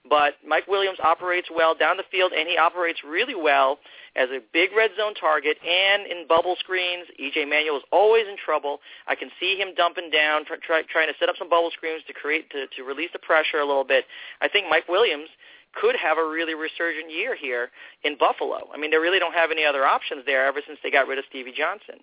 [0.09, 3.79] but Mike Williams operates well down the field, and he operates really well
[4.17, 7.07] as a big red zone target and in bubble screens.
[7.21, 8.81] EJ Manuel is always in trouble.
[9.07, 12.03] I can see him dumping down, try, try, trying to set up some bubble screens
[12.07, 14.05] to create to, to release the pressure a little bit.
[14.41, 15.29] I think Mike Williams
[15.75, 17.71] could have a really resurgent year here
[18.03, 18.69] in Buffalo.
[18.75, 21.19] I mean, they really don't have any other options there ever since they got rid
[21.19, 22.03] of Stevie Johnson.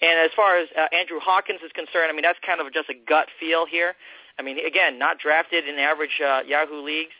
[0.00, 2.88] And as far as uh, Andrew Hawkins is concerned, I mean, that's kind of just
[2.88, 3.94] a gut feel here.
[4.38, 7.14] I mean, again, not drafted in average uh, Yahoo leagues.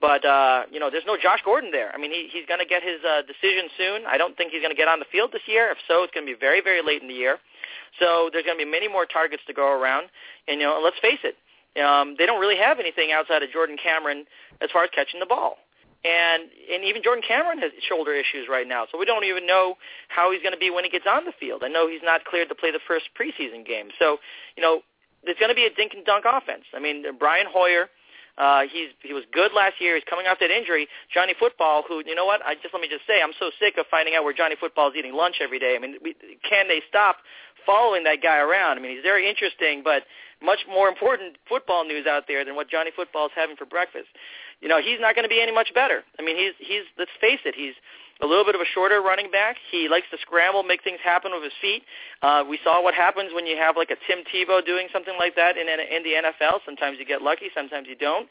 [0.00, 1.94] But uh, you know, there's no Josh Gordon there.
[1.94, 4.02] I mean, he, he's going to get his uh, decision soon.
[4.04, 5.70] I don't think he's going to get on the field this year.
[5.70, 7.38] If so, it's going to be very, very late in the year.
[8.00, 10.08] So there's going to be many more targets to go around.
[10.48, 11.38] And you know, let's face it,
[11.78, 14.24] um, they don't really have anything outside of Jordan Cameron
[14.60, 15.62] as far as catching the ball.
[16.04, 19.76] and and even Jordan Cameron has shoulder issues right now, so we don't even know
[20.08, 21.62] how he's going to be when he gets on the field.
[21.64, 24.18] I know he's not cleared to play the first preseason game, so
[24.56, 24.82] you know
[25.24, 26.64] it's going to be a dink and dunk offense.
[26.74, 27.88] I mean, Brian Hoyer.
[28.38, 29.94] Uh, he's he was good last year.
[29.94, 30.88] He's coming off that injury.
[31.12, 32.40] Johnny Football, who you know what?
[32.46, 34.88] I just let me just say, I'm so sick of finding out where Johnny Football
[34.88, 35.76] is eating lunch every day.
[35.76, 37.16] I mean, we, can they stop
[37.66, 38.78] following that guy around?
[38.78, 40.04] I mean, he's very interesting, but
[40.40, 44.08] much more important football news out there than what Johnny Football is having for breakfast
[44.62, 46.04] you know, he's not going to be any much better.
[46.18, 47.74] I mean, he's he's let's face it, he's
[48.22, 49.56] a little bit of a shorter running back.
[49.70, 51.82] He likes to scramble, make things happen with his feet.
[52.22, 55.34] Uh, we saw what happens when you have like a Tim Tebow doing something like
[55.36, 56.60] that in in the NFL.
[56.64, 58.28] Sometimes you get lucky, sometimes you don't.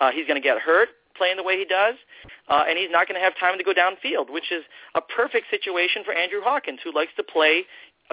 [0.00, 1.94] Uh, he's going to get hurt playing the way he does,
[2.48, 4.64] uh, and he's not going to have time to go downfield, which is
[4.96, 7.62] a perfect situation for Andrew Hawkins, who likes to play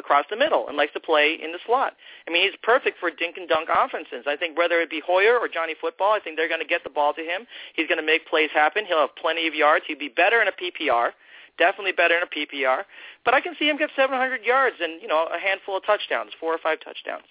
[0.01, 1.93] across the middle and likes to play in the slot.
[2.27, 4.25] I mean, he's perfect for dink and dunk offenses.
[4.25, 6.83] I think whether it be Hoyer or Johnny Football, I think they're going to get
[6.83, 7.45] the ball to him.
[7.75, 8.85] He's going to make plays happen.
[8.85, 9.85] He'll have plenty of yards.
[9.87, 11.11] He'd be better in a PPR,
[11.57, 12.83] definitely better in a PPR.
[13.23, 16.31] But I can see him get 700 yards and you know a handful of touchdowns,
[16.39, 17.29] four or five touchdowns.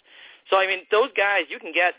[0.48, 1.94] So I mean, those guys you can get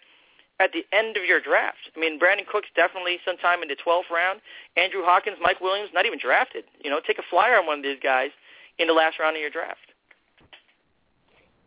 [0.61, 1.89] at the end of your draft.
[1.95, 4.41] I mean, Brandin Cooks definitely sometime in the 12th round.
[4.77, 6.65] Andrew Hawkins, Mike Williams, not even drafted.
[6.83, 8.29] You know, take a flyer on one of these guys
[8.77, 9.90] in the last round of your draft.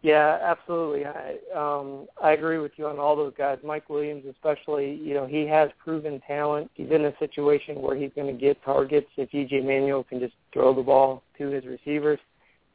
[0.04, 1.06] Yeah, absolutely.
[1.06, 3.56] I um I agree with you on all those guys.
[3.64, 6.70] Mike Williams especially, you know, he has proven talent.
[6.74, 10.34] He's in a situation where he's going to get targets if EJ Manuel can just
[10.52, 12.18] throw the ball to his receivers.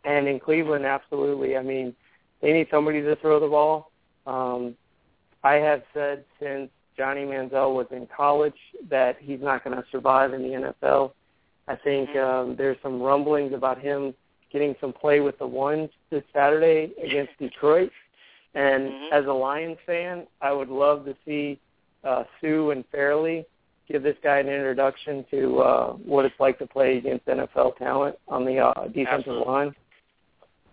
[0.05, 1.55] And in Cleveland, absolutely.
[1.55, 1.95] I mean,
[2.41, 3.91] they need somebody to throw the ball.
[4.25, 4.75] Um
[5.43, 8.57] I have said since Johnny Manziel was in college
[8.89, 11.11] that he's not going to survive in the NFL.
[11.67, 14.15] I think um there's some rumblings about him
[14.51, 17.91] getting some play with the ones this Saturday against Detroit.
[18.55, 19.13] And mm-hmm.
[19.13, 21.59] as a Lions fan, I would love to see
[22.03, 23.45] uh, Suh and Fairley
[23.89, 28.15] give this guy an introduction to uh, what it's like to play against NFL talent
[28.27, 29.45] on the uh, defensive Absolutely.
[29.45, 29.75] line.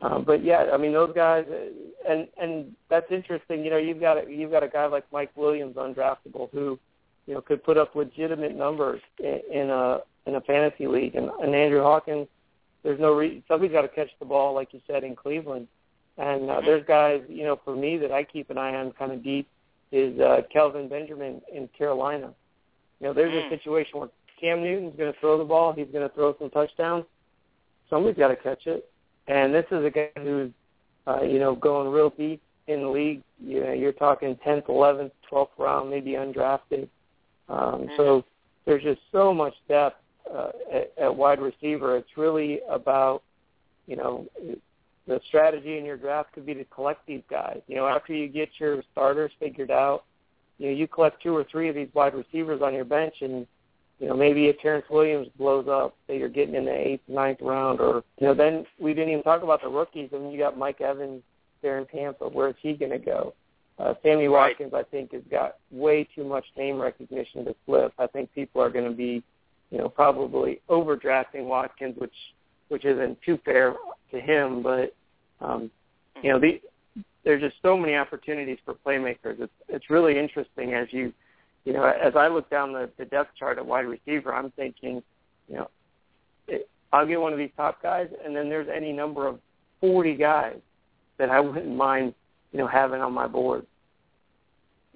[0.02, 3.64] Um, but yeah, I mean those guys, uh, and and that's interesting.
[3.64, 6.78] You know, you've got a, you've got a guy like Mike Williams, undraftable, who
[7.26, 11.30] you know could put up legitimate numbers in, in a in a fantasy league, and,
[11.42, 12.28] and Andrew Hawkins
[12.82, 15.68] there's no re- somebody's got to catch the ball, like you said in Cleveland.
[16.18, 19.12] And uh, there's guys, you know, for me that I keep an eye on kind
[19.12, 19.48] of deep
[19.92, 22.32] is uh, Kelvin Benjamin in Carolina.
[23.00, 23.46] You know, there's Mm.
[23.46, 24.08] a situation where
[24.40, 25.72] Cam Newton's going to throw the ball.
[25.72, 27.04] He's going to throw some touchdowns.
[27.90, 28.88] Somebody's got to catch it.
[29.28, 30.50] And this is a guy who's,
[31.06, 33.22] uh, you know, going real deep in the league.
[33.42, 36.88] You know, you're talking 10th, 11th, 12th round, maybe undrafted.
[37.48, 38.24] Um, So
[38.64, 40.00] there's just so much depth
[40.32, 41.96] uh, at, at wide receiver.
[41.96, 43.22] It's really about,
[43.86, 44.26] you know,
[45.06, 47.60] the strategy in your draft could be to collect these guys.
[47.66, 50.04] You know, after you get your starters figured out,
[50.58, 53.46] you know, you collect two or three of these wide receivers on your bench, and
[53.98, 57.38] you know, maybe if Terrence Williams blows up, say you're getting in the eighth, ninth
[57.40, 60.10] round, or you know, then we didn't even talk about the rookies.
[60.14, 61.22] I mean, you got Mike Evans
[61.62, 62.28] there in Tampa.
[62.28, 63.34] Where's he going to go?
[63.78, 64.50] Uh, Sammy Right.
[64.50, 67.92] Watkins, I think, has got way too much name recognition to flip.
[67.98, 69.22] I think people are going to be,
[69.70, 72.14] you know, probably overdrafting Watkins, which
[72.68, 73.74] which isn't too fair
[74.10, 74.62] to him.
[74.62, 74.94] But
[75.40, 75.70] um,
[76.22, 76.60] you know, the,
[77.24, 79.40] there's just so many opportunities for playmakers.
[79.40, 81.12] It's it's really interesting as you,
[81.64, 85.02] you know, as I look down the, the depth chart at wide receiver, I'm thinking,
[85.48, 85.70] you know,
[86.46, 89.40] it, I'll get one of these top guys, and then there's any number of
[89.80, 90.58] 40 guys
[91.18, 92.14] that I wouldn't mind,
[92.52, 93.66] you know, having on my board.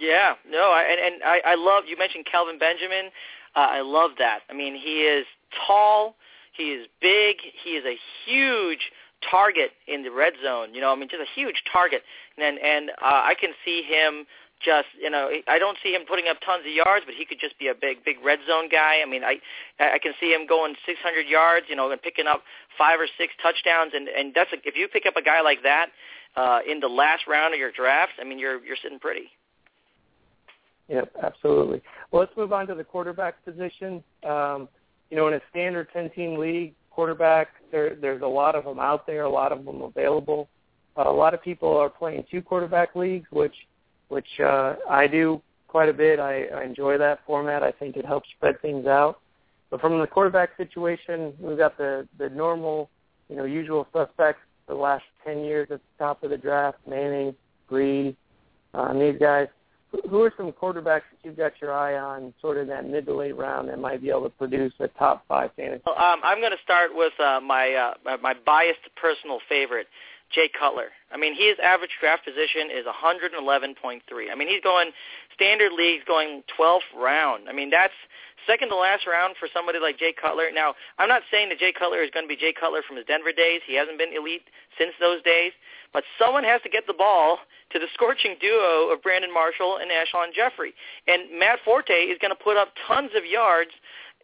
[0.00, 3.12] Yeah, no, I, and and I, I love you mentioned Kelvin Benjamin.
[3.54, 4.40] Uh, I love that.
[4.48, 5.26] I mean, he is
[5.66, 6.16] tall,
[6.56, 8.90] he is big, he is a huge
[9.30, 10.72] target in the red zone.
[10.72, 12.02] You know, I mean, just a huge target,
[12.38, 14.24] and and uh, I can see him
[14.64, 17.38] just you know I don't see him putting up tons of yards, but he could
[17.38, 19.04] just be a big big red zone guy.
[19.04, 19.36] I mean, I
[19.78, 22.40] I can see him going 600 yards, you know, and picking up
[22.78, 25.62] five or six touchdowns, and and that's a, if you pick up a guy like
[25.64, 25.92] that
[26.36, 29.28] uh, in the last round of your draft, I mean, you're you're sitting pretty.
[30.90, 31.81] Yep, absolutely.
[32.11, 34.03] Well, let's move on to the quarterback position.
[34.29, 34.68] Um,
[35.09, 39.07] you know, in a standard 10-team league, quarterback, there, there's a lot of them out
[39.07, 40.48] there, a lot of them available.
[40.98, 43.55] Uh, a lot of people are playing two quarterback leagues, which
[44.09, 46.18] which uh, I do quite a bit.
[46.18, 47.62] I, I enjoy that format.
[47.62, 49.20] I think it helps spread things out.
[49.70, 52.90] But from the quarterback situation, we've got the the normal,
[53.29, 54.42] you know, usual suspects.
[54.66, 57.35] The last 10 years at the top of the draft, Manning,
[57.70, 58.14] Brees,
[58.74, 59.48] um, these guys
[60.09, 63.14] who are some quarterbacks that you've got your eye on, sort of that mid to
[63.14, 65.83] late round, that might be able to produce a top five fantasy?
[65.87, 69.87] Well, um, I'm going to start with uh, my uh, my biased personal favorite,
[70.33, 70.88] Jay Cutler.
[71.12, 74.00] I mean, his average draft position is 111.3.
[74.31, 74.92] I mean, he's going
[75.35, 77.48] standard leagues, going 12th round.
[77.48, 77.94] I mean, that's
[78.50, 80.50] second to last round for somebody like Jay Cutler.
[80.50, 83.06] Now, I'm not saying that Jay Cutler is going to be Jay Cutler from his
[83.06, 83.62] Denver days.
[83.62, 84.42] He hasn't been elite
[84.74, 85.52] since those days.
[85.94, 87.38] But someone has to get the ball
[87.70, 90.74] to the scorching duo of Brandon Marshall and Alshon Jeffery.
[91.06, 93.70] And Matt Forte is going to put up tons of yards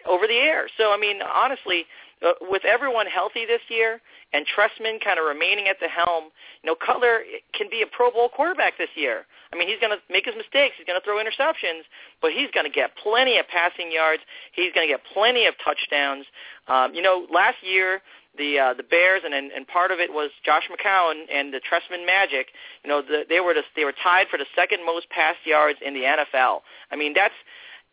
[0.09, 0.67] over the air.
[0.77, 1.87] So, I mean, honestly,
[2.25, 4.01] uh, with everyone healthy this year
[4.33, 7.21] and Trestman kind of remaining at the helm, you know, Cutler
[7.53, 9.27] can be a Pro Bowl quarterback this year.
[9.53, 10.75] I mean, he's going to make his mistakes.
[10.79, 11.85] He's going to throw interceptions,
[12.21, 14.23] but he's going to get plenty of passing yards.
[14.53, 16.27] He's going to get plenty of touchdowns.
[16.69, 18.01] Um, you know, last year
[18.39, 22.07] the uh, the Bears and, and part of it was Josh McCown and the Trestman
[22.07, 22.49] Magic.
[22.85, 25.79] You know, the, they were the, they were tied for the second most pass yards
[25.85, 26.61] in the NFL.
[26.91, 27.35] I mean, that's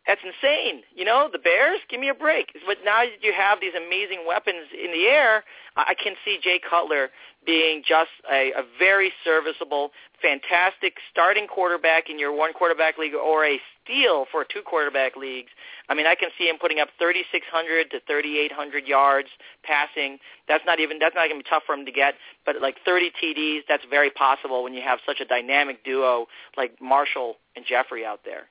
[0.06, 0.82] that's insane.
[0.94, 2.52] You know, the Bears, give me a break.
[2.66, 5.44] But now that you have these amazing weapons in the air,
[5.76, 7.08] I can see Jay Cutler
[7.46, 9.90] being just a, a very serviceable,
[10.20, 15.50] fantastic starting quarterback in your one quarterback league or a steal for two quarterback leagues.
[15.88, 19.28] I mean, I can see him putting up 3,600 to 3,800 yards
[19.62, 20.18] passing.
[20.48, 22.14] That's not even that's not going to be tough for him to get,
[22.44, 26.26] but like 30 TDs, that's very possible when you have such a dynamic duo
[26.58, 28.48] like Marshall and Jeffery out there.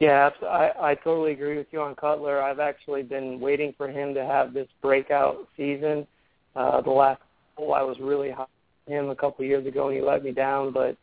[0.00, 2.42] Yeah, I, I totally agree with you on Cutler.
[2.42, 6.06] I've actually been waiting for him to have this breakout season.
[6.56, 7.20] Uh, the last
[7.56, 8.46] hole I was really high
[8.88, 10.72] on him a couple of years ago, and he let me down.
[10.72, 10.96] But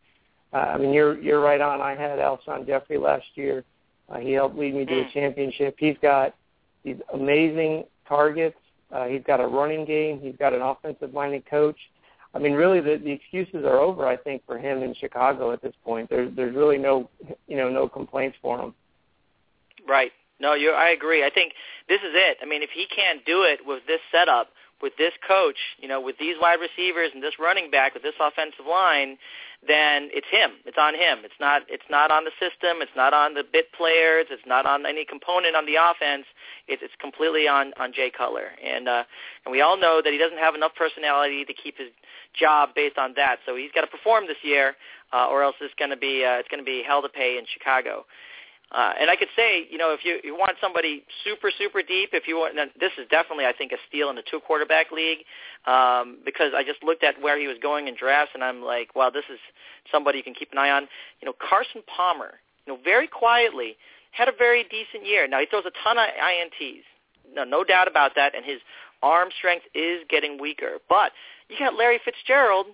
[0.52, 1.80] uh, I mean, you're you're right on.
[1.80, 3.64] I had Alshon Jeffery last year.
[4.08, 5.12] Uh, he helped lead me to a mm.
[5.12, 5.76] championship.
[5.78, 6.34] He's got
[6.84, 8.56] these amazing targets.
[8.90, 10.18] Uh, he's got a running game.
[10.20, 11.76] He's got an offensive-minded coach.
[12.34, 14.06] I mean, really, the, the excuses are over.
[14.06, 17.08] I think for him in Chicago at this point, there's there's really no,
[17.46, 18.74] you know, no complaints for him.
[19.88, 20.12] Right.
[20.40, 20.70] No, you.
[20.70, 21.24] I agree.
[21.24, 21.52] I think
[21.88, 22.38] this is it.
[22.42, 26.00] I mean, if he can't do it with this setup, with this coach, you know,
[26.00, 29.18] with these wide receivers and this running back, with this offensive line,
[29.66, 30.52] then it's him.
[30.64, 31.24] It's on him.
[31.24, 31.62] It's not.
[31.68, 32.78] It's not on the system.
[32.78, 34.26] It's not on the bit players.
[34.30, 36.26] It's not on any component on the offense.
[36.68, 38.54] It's, it's completely on on Jay Cutler.
[38.62, 39.02] And uh,
[39.44, 41.90] and we all know that he doesn't have enough personality to keep his
[42.38, 43.38] job based on that.
[43.46, 44.76] So he's got to perform this year,
[45.12, 47.36] uh, or else it's going to be uh, it's going to be hell to pay
[47.36, 48.06] in Chicago.
[48.70, 52.10] Uh, and I could say, you know, if you, you want somebody super, super deep,
[52.12, 55.24] if you want, this is definitely, I think, a steal in the two quarterback league
[55.66, 58.94] um, because I just looked at where he was going in drafts, and I'm like,
[58.94, 59.38] wow, this is
[59.90, 60.82] somebody you can keep an eye on.
[61.22, 63.76] You know, Carson Palmer, you know, very quietly
[64.10, 65.26] had a very decent year.
[65.26, 66.84] Now he throws a ton of ints,
[67.32, 68.60] no, no doubt about that, and his
[69.02, 70.78] arm strength is getting weaker.
[70.88, 71.12] But
[71.48, 72.66] you got Larry Fitzgerald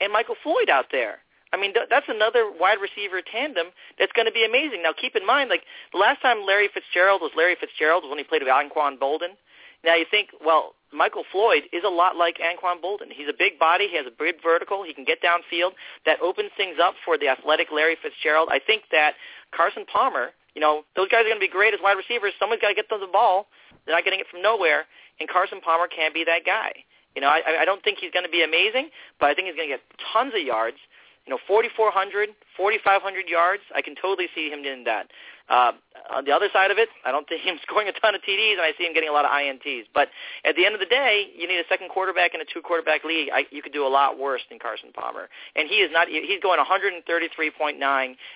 [0.00, 1.18] and Michael Floyd out there.
[1.52, 4.82] I mean, th- that's another wide receiver tandem that's going to be amazing.
[4.82, 8.18] Now, keep in mind, like the last time Larry Fitzgerald was Larry Fitzgerald was when
[8.18, 9.34] he played with Anquan Boldin.
[9.82, 13.10] Now you think, well, Michael Floyd is a lot like Anquan Boldin.
[13.10, 13.88] He's a big body.
[13.88, 14.84] He has a big vertical.
[14.84, 15.72] He can get downfield.
[16.04, 18.48] That opens things up for the athletic Larry Fitzgerald.
[18.52, 19.14] I think that
[19.54, 22.32] Carson Palmer, you know, those guys are going to be great as wide receivers.
[22.38, 23.46] Someone's got to get them the ball.
[23.86, 24.84] They're not getting it from nowhere,
[25.18, 26.84] and Carson Palmer can't be that guy.
[27.14, 29.56] You know, I, I don't think he's going to be amazing, but I think he's
[29.56, 29.82] going to get
[30.12, 30.78] tons of yards
[31.26, 35.08] you know, 4,400, 4,500 yards, I can totally see him doing that.
[35.50, 35.72] Uh,
[36.10, 38.56] on the other side of it, I don't think him scoring a ton of TDs,
[38.56, 39.86] and I see him getting a lot of INTs.
[39.92, 40.08] But
[40.44, 43.28] at the end of the day, you need a second quarterback in a two-quarterback league.
[43.32, 46.08] I, you could do a lot worse than Carson Palmer, and he is not.
[46.08, 47.04] He's going 133.9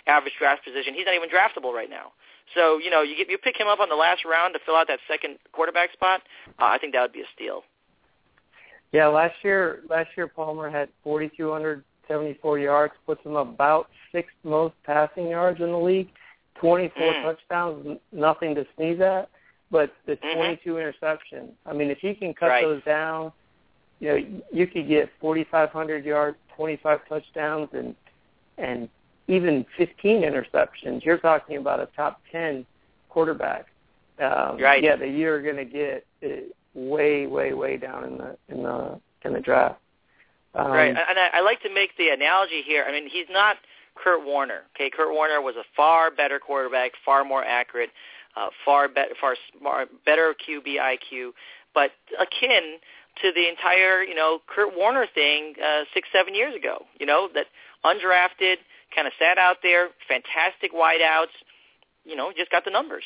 [0.06, 0.94] average draft position.
[0.94, 2.12] He's not even draftable right now.
[2.54, 4.76] So you know, you get you pick him up on the last round to fill
[4.76, 6.20] out that second quarterback spot.
[6.60, 7.62] Uh, I think that would be a steal.
[8.92, 14.74] Yeah, last year last year Palmer had 4,200 74 yards, puts him about sixth most
[14.84, 16.08] passing yards in the league.
[16.60, 17.22] 24 mm.
[17.22, 19.28] touchdowns, nothing to sneeze at.
[19.70, 20.38] But the mm-hmm.
[20.38, 22.64] 22 interceptions, I mean, if you can cut right.
[22.64, 23.32] those down,
[23.98, 27.94] you know, you could get 4,500 yards, 25 touchdowns, and
[28.56, 28.88] and
[29.26, 31.04] even 15 interceptions.
[31.04, 32.64] You're talking about a top 10
[33.08, 33.66] quarterback.
[34.20, 34.82] Um, right.
[34.82, 36.06] Yeah, that you're going to get
[36.74, 39.80] way, way, way down in the in the in the draft.
[40.54, 42.84] Um, right, and I, I like to make the analogy here.
[42.88, 43.56] I mean, he's not
[43.96, 44.62] Kurt Warner.
[44.74, 47.90] Okay, Kurt Warner was a far better quarterback, far more accurate,
[48.36, 51.30] uh, far better, far smart, better QB IQ,
[51.74, 51.90] but
[52.20, 52.78] akin
[53.22, 56.84] to the entire, you know, Kurt Warner thing uh, six, seven years ago.
[56.98, 57.46] You know, that
[57.84, 58.56] undrafted,
[58.94, 61.34] kind of sat out there, fantastic wideouts.
[62.04, 63.04] You know, just got the numbers.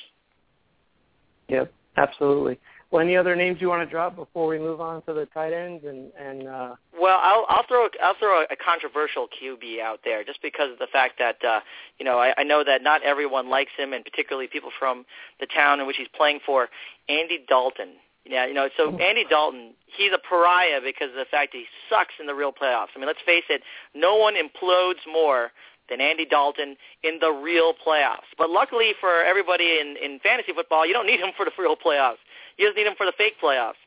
[1.48, 2.58] Yep, absolutely.
[2.90, 5.52] Well, any other names you want to drop before we move on to the tight
[5.52, 10.24] ends and and uh Well, I'll I'll throw I'll throw a controversial QB out there
[10.24, 11.60] just because of the fact that uh
[11.98, 15.04] you know, I, I know that not everyone likes him and particularly people from
[15.38, 16.68] the town in which he's playing for,
[17.08, 17.94] Andy Dalton.
[18.24, 21.64] Yeah, you know, so Andy Dalton, he's a pariah because of the fact that he
[21.88, 22.88] sucks in the real playoffs.
[22.94, 23.62] I mean, let's face it,
[23.94, 25.50] no one implodes more
[25.88, 28.28] than Andy Dalton in the real playoffs.
[28.36, 31.76] But luckily for everybody in, in fantasy football, you don't need him for the real
[31.76, 32.22] playoffs.
[32.56, 33.80] You just need him for the fake playoffs.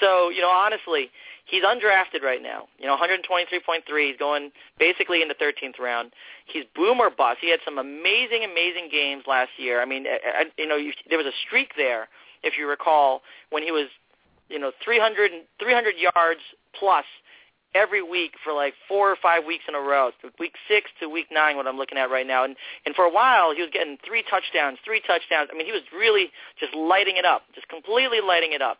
[0.00, 1.10] So, you know, honestly,
[1.44, 2.68] he's undrafted right now.
[2.78, 4.06] You know, 123.3.
[4.06, 6.12] He's going basically in the 13th round.
[6.46, 7.38] He's boomer bust.
[7.40, 9.82] He had some amazing, amazing games last year.
[9.82, 12.08] I mean, I, you know, you, there was a streak there,
[12.42, 13.88] if you recall, when he was,
[14.48, 15.30] you know, 300,
[15.60, 16.40] 300 yards
[16.78, 17.04] plus
[17.74, 20.10] every week for like four or five weeks in a row.
[20.38, 22.44] Week six to week nine, what I'm looking at right now.
[22.44, 22.56] And
[22.86, 25.48] and for a while, he was getting three touchdowns, three touchdowns.
[25.52, 28.78] I mean, he was really just lighting it up, just completely lighting it up.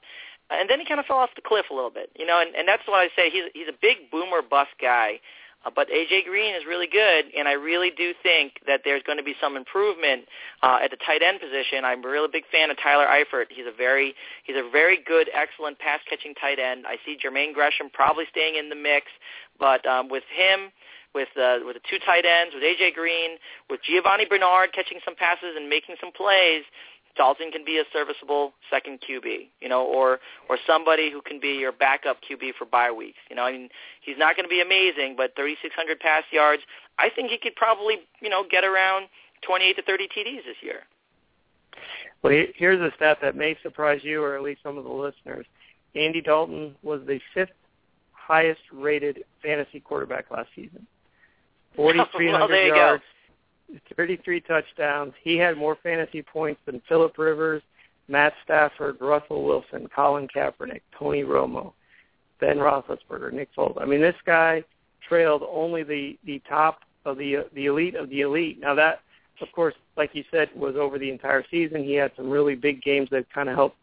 [0.50, 2.40] And then he kind of fell off the cliff a little bit, you know.
[2.40, 3.30] And and that's what I say.
[3.30, 5.20] He's he's a big boomer bust guy.
[5.64, 9.18] Uh, but AJ Green is really good, and I really do think that there's going
[9.18, 10.26] to be some improvement
[10.62, 11.84] uh, at the tight end position.
[11.84, 13.46] I'm a really big fan of Tyler Eifert.
[13.50, 16.84] He's a very he's a very good, excellent pass catching tight end.
[16.86, 19.06] I see Jermaine Gresham probably staying in the mix,
[19.58, 20.72] but um, with him
[21.14, 23.36] with uh, with the two tight ends, with AJ Green,
[23.68, 26.64] with Giovani Bernard catching some passes and making some plays,
[27.16, 31.58] Dalton can be a serviceable second QB, you know, or or somebody who can be
[31.58, 33.18] your backup QB for bye weeks.
[33.28, 33.68] You know, I mean,
[34.00, 36.62] he's not going to be amazing, but 3,600 pass yards,
[36.98, 39.08] I think he could probably, you know, get around
[39.42, 40.80] 28 to 30 TDs this year.
[42.22, 45.46] Well, here's a stat that may surprise you or at least some of the listeners.
[45.94, 47.50] Andy Dalton was the fifth
[48.12, 50.86] highest rated fantasy quarterback last season.
[51.76, 53.02] 4,300 well, yards,
[53.96, 55.12] 33 touchdowns.
[55.22, 57.62] He had more fantasy points than Philip Rivers,
[58.08, 61.72] Matt Stafford, Russell Wilson, Colin Kaepernick, Tony Romo,
[62.40, 63.80] Ben Roethlisberger, Nick Foles.
[63.80, 64.64] I mean, this guy
[65.06, 68.60] trailed only the the top of the the elite of the elite.
[68.60, 69.00] Now that,
[69.40, 71.84] of course, like you said, was over the entire season.
[71.84, 73.76] He had some really big games that kind of helped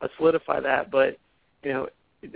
[0.00, 0.90] uh, solidify that.
[0.90, 1.18] But
[1.62, 1.88] you know,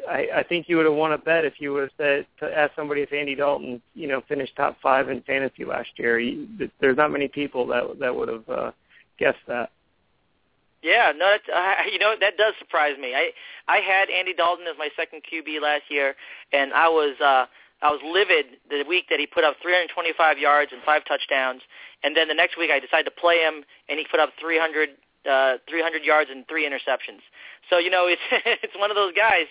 [0.08, 2.58] I, I think you would have won a bet if you would have said to
[2.58, 6.18] ask somebody if Andy Dalton, you know, finished top five in fantasy last year.
[6.18, 6.48] You,
[6.80, 8.70] there's not many people that that would have uh,
[9.18, 9.70] guessed that.
[10.82, 13.14] Yeah, no, that's, uh, you know that does surprise me.
[13.14, 13.30] I
[13.68, 16.14] I had Andy Dalton as my second QB last year,
[16.52, 17.46] and I was uh,
[17.82, 21.62] I was livid the week that he put up 325 yards and five touchdowns,
[22.02, 24.90] and then the next week I decided to play him, and he put up 300
[25.28, 27.22] uh, 300 yards and three interceptions.
[27.70, 28.22] So you know, it's
[28.62, 29.46] it's one of those guys.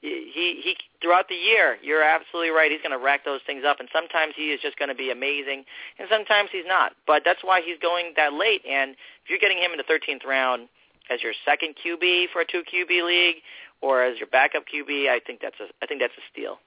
[0.00, 2.70] He he throughout the year, you're absolutely right.
[2.70, 5.10] He's going to rack those things up, and sometimes he is just going to be
[5.10, 5.64] amazing,
[5.98, 6.92] and sometimes he's not.
[7.06, 8.62] But that's why he's going that late.
[8.68, 10.68] And if you're getting him in the 13th round
[11.10, 13.42] as your second QB for a two QB league,
[13.80, 16.58] or as your backup QB, I think that's a I think that's a steal.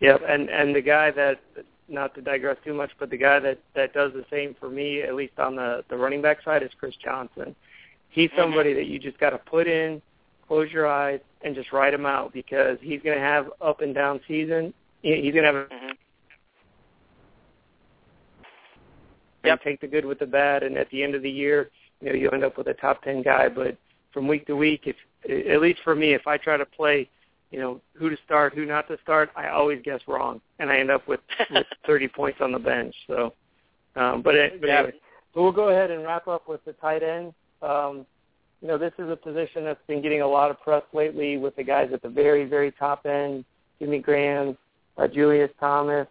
[0.00, 1.40] Yep, and and the guy that
[1.90, 5.02] not to digress too much, but the guy that that does the same for me,
[5.02, 7.54] at least on the the running back side, is Chris Johnson.
[8.08, 8.40] He's mm-hmm.
[8.40, 10.00] somebody that you just got to put in,
[10.46, 13.94] close your eyes, and just write him out because he's going to have up and
[13.94, 14.72] down season.
[15.02, 15.54] He's going to have.
[15.54, 15.90] A, mm-hmm.
[19.44, 19.62] Yep.
[19.62, 21.70] Take the good with the bad, and at the end of the year,
[22.00, 23.48] you know, you end up with a top ten guy.
[23.48, 23.76] But
[24.12, 24.96] from week to week, if
[25.48, 27.08] at least for me, if I try to play
[27.50, 30.78] you know, who to start, who not to start, I always guess wrong, and I
[30.78, 31.20] end up with,
[31.50, 32.94] with 30 points on the bench.
[33.06, 33.34] So,
[33.96, 34.92] um, but, it, but anyway,
[35.34, 37.34] so we'll go ahead and wrap up with the tight end.
[37.62, 38.06] Um,
[38.62, 41.56] you know, this is a position that's been getting a lot of press lately with
[41.56, 43.44] the guys at the very, very top end,
[43.78, 44.56] Jimmy Graham,
[44.98, 46.06] uh, Julius Thomas,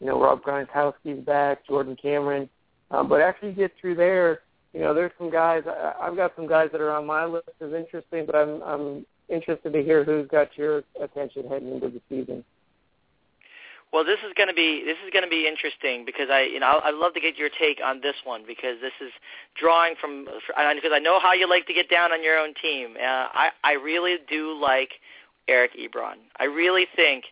[0.00, 2.48] you know, Rob Gronkowski's back, Jordan Cameron.
[2.90, 4.40] Um, but after you get through there,
[4.74, 5.62] you know, there's some guys.
[5.66, 9.06] I, I've got some guys that are on my list as interesting, but I'm I'm
[9.28, 12.44] interested to hear who's got your attention heading into the season.
[13.92, 16.58] Well, this is going to be this is going to be interesting because I you
[16.58, 19.12] know I'd love to get your take on this one because this is
[19.54, 22.96] drawing from because I know how you like to get down on your own team.
[22.98, 24.90] Uh, I I really do like
[25.46, 26.26] Eric Ebron.
[26.40, 27.24] I really think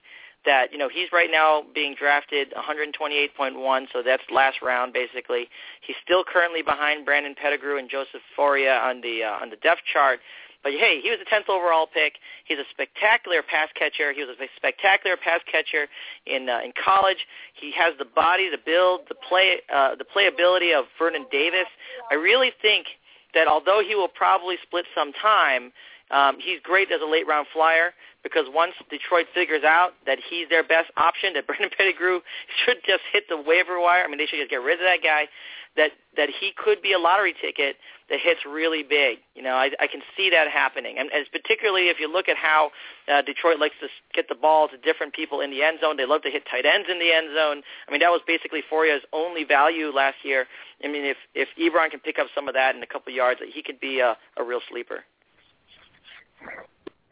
[0.45, 5.49] that you know he's right now being drafted 128.1, so that's last round basically.
[5.81, 9.83] He's still currently behind Brandon Pettigrew and Joseph Fauria on the uh, on the depth
[9.93, 10.21] chart,
[10.63, 12.15] but hey, he was a 10th overall pick.
[12.45, 14.13] He's a spectacular pass catcher.
[14.13, 15.89] He was a spectacular pass catcher
[16.27, 17.27] in uh, in college.
[17.55, 21.67] He has the body, the build, the play, uh, the playability of Vernon Davis.
[22.11, 22.87] I really think
[23.35, 25.73] that although he will probably split some time,
[26.13, 27.93] um, he's great as a late round flyer
[28.23, 32.21] because once Detroit figures out that he's their best option, that Brandon Pettigrew
[32.65, 34.05] should just hit the waiver wire.
[34.05, 35.29] I mean, they should just get rid of that guy.
[35.75, 37.77] That that he could be a lottery ticket
[38.11, 39.25] that hits really big.
[39.35, 42.37] You know, I, I can see that happening, and as particularly if you look at
[42.37, 42.73] how
[43.09, 45.97] uh, Detroit likes to get the ball to different people in the end zone.
[45.97, 47.63] They love to hit tight ends in the end zone.
[47.89, 50.45] I mean, that was basically Fauria's only value last year.
[50.85, 53.41] I mean, if if Ebron can pick up some of that in a couple yards,
[53.51, 55.05] he could be a, a real sleeper.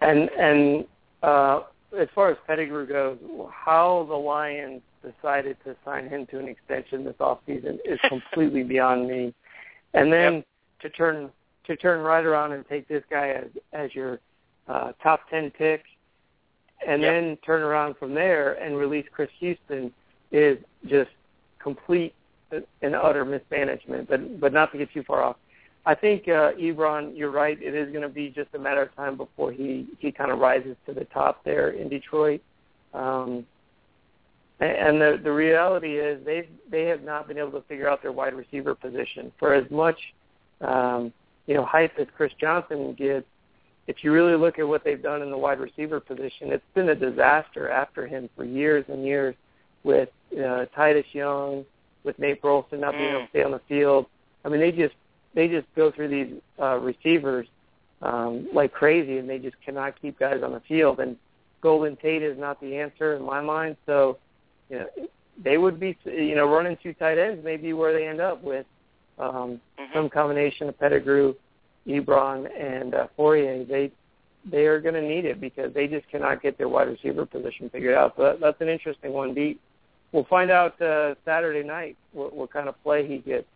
[0.00, 0.84] And and
[1.22, 1.60] uh,
[1.98, 3.18] as far as Pettigrew goes,
[3.50, 9.08] how the Lions decided to sign him to an extension this offseason is completely beyond
[9.08, 9.34] me.
[9.94, 10.46] And then yep.
[10.82, 11.30] to turn
[11.66, 14.20] to turn right around and take this guy as as your
[14.68, 15.84] uh, top ten pick,
[16.86, 17.12] and yep.
[17.12, 19.92] then turn around from there and release Chris Houston
[20.30, 21.10] is just
[21.58, 22.14] complete
[22.82, 24.08] and utter mismanagement.
[24.08, 25.36] But but not to get too far off.
[25.86, 27.60] I think uh, Ebron, you're right.
[27.60, 30.38] It is going to be just a matter of time before he he kind of
[30.38, 32.42] rises to the top there in Detroit.
[32.92, 33.46] Um,
[34.60, 38.12] and the the reality is they they have not been able to figure out their
[38.12, 39.32] wide receiver position.
[39.38, 39.98] For as much
[40.60, 41.12] um,
[41.46, 43.26] you know hype as Chris Johnson gets,
[43.86, 46.90] if you really look at what they've done in the wide receiver position, it's been
[46.90, 49.34] a disaster after him for years and years.
[49.82, 51.64] With uh, Titus Young,
[52.04, 54.04] with Nate Burleson not being able to stay on the field.
[54.44, 54.94] I mean, they just
[55.34, 57.46] they just go through these uh, receivers
[58.02, 61.00] um, like crazy, and they just cannot keep guys on the field.
[61.00, 61.16] And
[61.60, 63.76] Golden Tate is not the answer in my mind.
[63.86, 64.18] So
[64.68, 64.86] you know,
[65.42, 68.42] they would be, you know, running two tight ends may be where they end up
[68.42, 68.66] with
[69.18, 69.84] um, mm-hmm.
[69.94, 71.34] some combination of Pettigrew,
[71.86, 73.66] Ebron, and uh, Fauria.
[73.66, 73.92] They
[74.50, 77.68] they are going to need it because they just cannot get their wide receiver position
[77.68, 78.14] figured out.
[78.16, 79.36] So that, that's an interesting one.
[80.12, 83.46] We'll find out uh, Saturday night what, what kind of play he gets.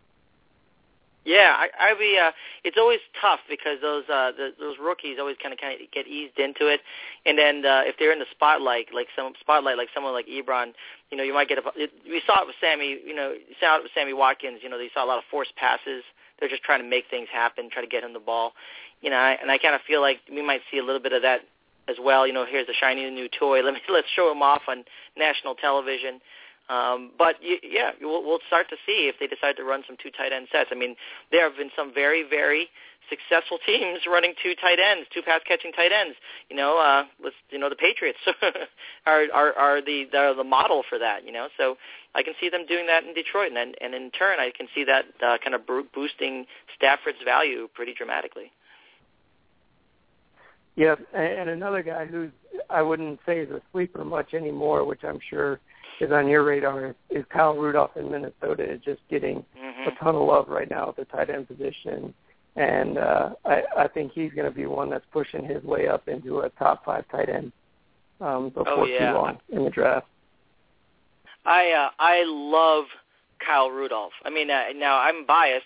[1.25, 2.19] Yeah, I, I be.
[2.21, 2.31] Uh,
[2.63, 6.05] it's always tough because those uh, the, those rookies always kind of kind of get
[6.05, 6.81] eased into it,
[7.25, 10.73] and then uh, if they're in the spotlight, like some spotlight, like someone like Ebron,
[11.09, 11.63] you know, you might get a.
[11.75, 12.99] It, we saw it with Sammy.
[13.03, 14.59] You know, saw it with Sammy Watkins.
[14.61, 16.03] You know, they saw a lot of forced passes.
[16.39, 18.53] They're just trying to make things happen, try to get him the ball.
[19.01, 21.23] You know, and I kind of feel like we might see a little bit of
[21.23, 21.41] that
[21.87, 22.27] as well.
[22.27, 23.61] You know, here's a shiny new toy.
[23.65, 24.83] Let me let's show him off on
[25.17, 26.21] national television.
[26.67, 30.09] Um, but yeah, we'll, we'll start to see if they decide to run some two
[30.09, 30.69] tight end sets.
[30.71, 30.95] I mean,
[31.31, 32.69] there have been some very, very
[33.09, 36.15] successful teams running two tight ends, two pass catching tight ends.
[36.49, 38.19] You know, uh, let's you know the Patriots
[39.05, 41.25] are are are the are the model for that.
[41.25, 41.77] You know, so
[42.15, 44.83] I can see them doing that in Detroit, and and in turn, I can see
[44.85, 45.61] that uh, kind of
[45.93, 46.45] boosting
[46.75, 48.51] Stafford's value pretty dramatically.
[50.75, 52.29] Yeah, and another guy who
[52.69, 55.61] I wouldn't say is a sleeper much anymore, which I'm sure
[56.01, 59.89] is on your radar is Kyle Rudolph in Minnesota just getting mm-hmm.
[59.89, 62.13] a ton of love right now at the tight end position.
[62.55, 66.07] And uh, I, I think he's going to be one that's pushing his way up
[66.07, 67.51] into a top five tight end
[68.21, 69.11] um, before oh, yeah.
[69.11, 70.07] too long in the draft.
[71.45, 72.85] I uh, I love
[73.45, 74.13] Kyle Rudolph.
[74.23, 75.65] I mean, uh, now I'm biased.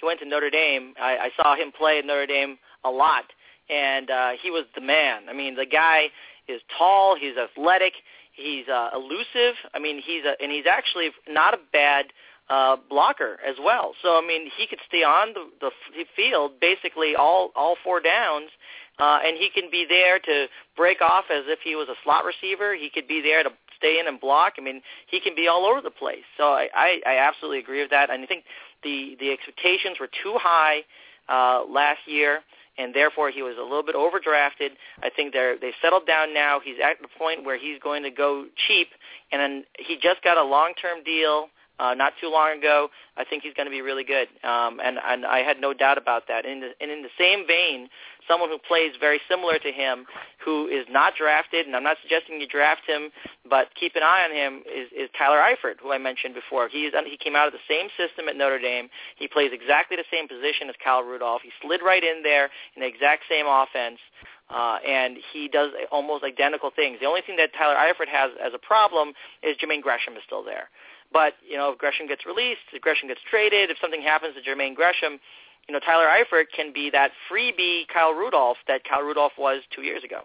[0.00, 0.94] He went to Notre Dame.
[1.00, 3.24] I, I saw him play at Notre Dame a lot,
[3.68, 5.22] and uh, he was the man.
[5.28, 6.06] I mean, the guy
[6.46, 7.16] is tall.
[7.20, 7.92] He's athletic.
[8.38, 9.56] He's uh, elusive.
[9.74, 12.06] I mean, he's a, and he's actually not a bad
[12.48, 13.94] uh, blocker as well.
[14.00, 18.50] So I mean, he could stay on the, the field basically all all four downs,
[18.98, 22.24] uh, and he can be there to break off as if he was a slot
[22.24, 22.74] receiver.
[22.74, 24.54] He could be there to stay in and block.
[24.56, 26.24] I mean, he can be all over the place.
[26.36, 28.08] So I I, I absolutely agree with that.
[28.08, 28.44] And I think
[28.84, 30.82] the the expectations were too high
[31.28, 32.40] uh, last year
[32.78, 34.70] and therefore he was a little bit overdrafted.
[35.02, 36.60] I think they're they settled down now.
[36.64, 38.88] He's at the point where he's going to go cheap,
[39.32, 41.48] and then he just got a long-term deal
[41.78, 42.88] uh, not too long ago.
[43.16, 45.98] I think he's going to be really good, um, and and I had no doubt
[45.98, 46.46] about that.
[46.46, 47.88] And in the, and in the same vein,
[48.28, 50.04] someone who plays very similar to him,
[50.44, 53.10] who is not drafted, and I'm not suggesting you draft him,
[53.48, 56.68] but keep an eye on him is, is Tyler Eifert, who I mentioned before.
[56.68, 58.88] He's he came out of the same system at Notre Dame.
[59.16, 61.42] He plays exactly the same position as Kyle Rudolph.
[61.42, 63.98] He slid right in there in the exact same offense.
[64.50, 66.98] Uh, and he does almost identical things.
[67.00, 70.42] The only thing that Tyler Eifert has as a problem is Jermaine Gresham is still
[70.42, 70.70] there.
[71.12, 74.40] But, you know, if Gresham gets released, if Gresham gets traded, if something happens to
[74.40, 75.18] Jermaine Gresham,
[75.68, 79.82] you know, Tyler Eifert can be that freebie Kyle Rudolph that Kyle Rudolph was two
[79.82, 80.22] years ago.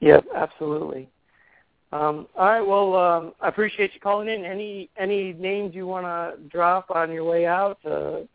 [0.00, 1.08] Yep, absolutely.
[1.92, 4.44] Um, all right, well, um, I appreciate you calling in.
[4.44, 8.26] Any any names you want to drop on your way out to?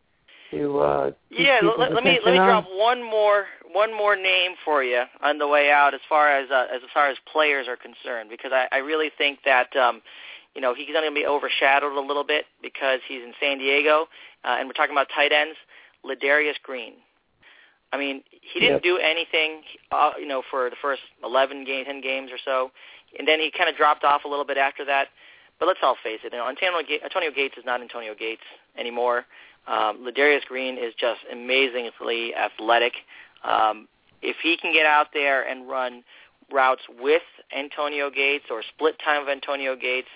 [0.51, 4.83] to uh, yeah, let, let me let me drop one more one more name for
[4.83, 8.29] you on the way out as far as uh, as far as players are concerned
[8.29, 10.01] because I, I really think that um,
[10.55, 13.57] you know he's only going to be overshadowed a little bit because he's in San
[13.57, 14.07] Diego
[14.43, 15.57] uh, and we're talking about tight ends.
[16.05, 16.93] Ladarius Green.
[17.91, 18.83] I mean, he didn't yep.
[18.83, 19.61] do anything,
[19.91, 22.71] uh, you know, for the first 11 game, 10 games or so,
[23.17, 25.07] and then he kind of dropped off a little bit after that.
[25.59, 28.43] But let's all face it, you know, Antonio, Ga- Antonio Gates is not Antonio Gates
[28.77, 29.25] anymore.
[29.67, 32.93] Um, Ladarius Green is just amazingly athletic.
[33.43, 33.87] Um,
[34.21, 36.03] if he can get out there and run
[36.51, 37.21] routes with
[37.55, 40.07] Antonio Gates or split time of Antonio Gates,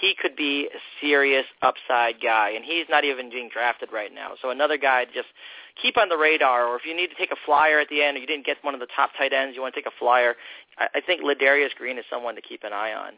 [0.00, 4.32] he could be a serious upside guy, and he's not even being drafted right now.
[4.40, 5.28] So another guy to just
[5.80, 8.16] keep on the radar, or if you need to take a flyer at the end,
[8.16, 9.98] or you didn't get one of the top tight ends, you want to take a
[9.98, 10.34] flyer,
[10.78, 13.14] I, I think Ladarius Green is someone to keep an eye on.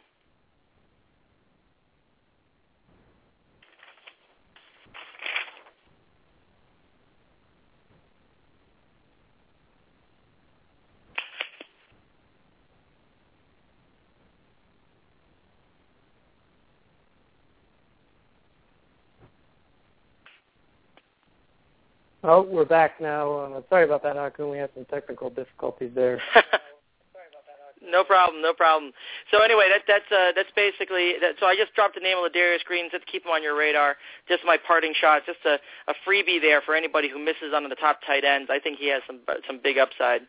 [22.27, 23.37] Oh, we're back now.
[23.37, 24.51] Uh, sorry about that, Hakun.
[24.51, 26.23] We had some technical difficulties there.
[27.83, 28.93] no problem, no problem.
[29.31, 31.35] So anyway, that, that's uh, that's basically that.
[31.39, 33.55] So I just dropped the name of Ladarius Green just to keep him on your
[33.55, 33.97] radar.
[34.27, 37.75] Just my parting shot, just a, a freebie there for anybody who misses on the
[37.75, 38.49] top tight ends.
[38.51, 40.23] I think he has some some big upside.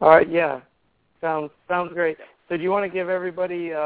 [0.00, 0.60] All right, yeah,
[1.20, 2.16] sounds sounds great.
[2.48, 3.78] So do you want to give everybody uh,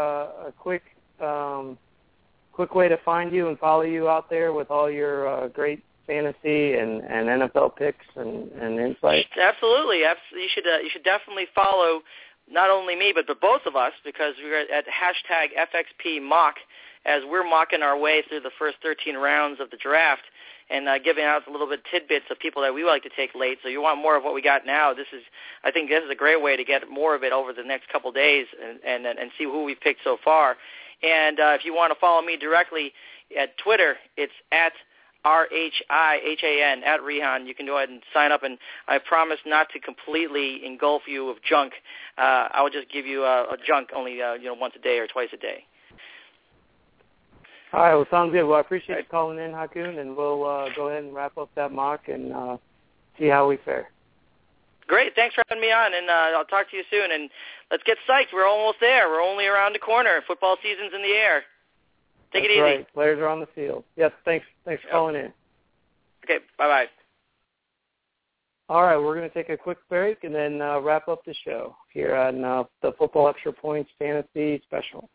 [0.49, 0.84] a quick
[1.20, 1.76] um,
[2.62, 5.82] quick way to find you and follow you out there with all your uh, great
[6.06, 9.28] fantasy and, and NFL picks and, and insights?
[9.40, 9.98] Absolutely.
[9.98, 12.02] You should uh, you should definitely follow
[12.48, 16.54] not only me but the both of us because we're at hashtag FXP mock
[17.04, 20.22] as we're mocking our way through the first 13 rounds of the draft
[20.70, 23.34] and uh, giving out a little bit tidbits of people that we like to take
[23.34, 23.58] late.
[23.64, 24.94] So you want more of what we got now.
[24.94, 25.22] This is,
[25.64, 27.88] I think, this is a great way to get more of it over the next
[27.88, 30.56] couple days and and, and see who we've picked so far.
[31.03, 32.92] And uh, if you want to follow me directly
[33.38, 34.72] at Twitter, it's at
[35.24, 37.46] R-H-I-H-A-N, at Rehan.
[37.46, 41.26] You can go ahead and sign up, and I promise not to completely engulf you
[41.26, 41.74] with junk.
[42.18, 44.82] Uh, I will just give you a, a junk only uh, you know once a
[44.82, 45.64] day or twice a day.
[47.72, 48.44] All right, well, sounds good.
[48.44, 51.48] Well, I appreciate you calling in, Hakun, and we'll uh, go ahead and wrap up
[51.55, 52.57] that mock and uh,
[53.18, 53.90] see how we fare.
[54.87, 55.14] Great.
[55.14, 57.12] Thanks for having me on, and uh, I'll talk to you soon.
[57.12, 57.30] And
[57.70, 58.33] let's get psyched.
[58.33, 59.09] We're almost there.
[59.09, 60.20] We're only around the corner.
[60.26, 61.43] Football season's in the air.
[62.33, 62.61] Take That's it easy.
[62.61, 62.95] Right.
[62.95, 63.85] Players are on the field.
[63.97, 64.12] Yes.
[64.24, 64.47] Thanks.
[64.64, 64.95] Thanks for yep.
[64.95, 65.33] calling in.
[66.24, 66.39] Okay.
[66.59, 66.87] Bye bye.
[68.68, 71.35] All right, we're going to take a quick break and then uh, wrap up the
[71.45, 75.11] show here on uh, the Football Extra Points Fantasy Special.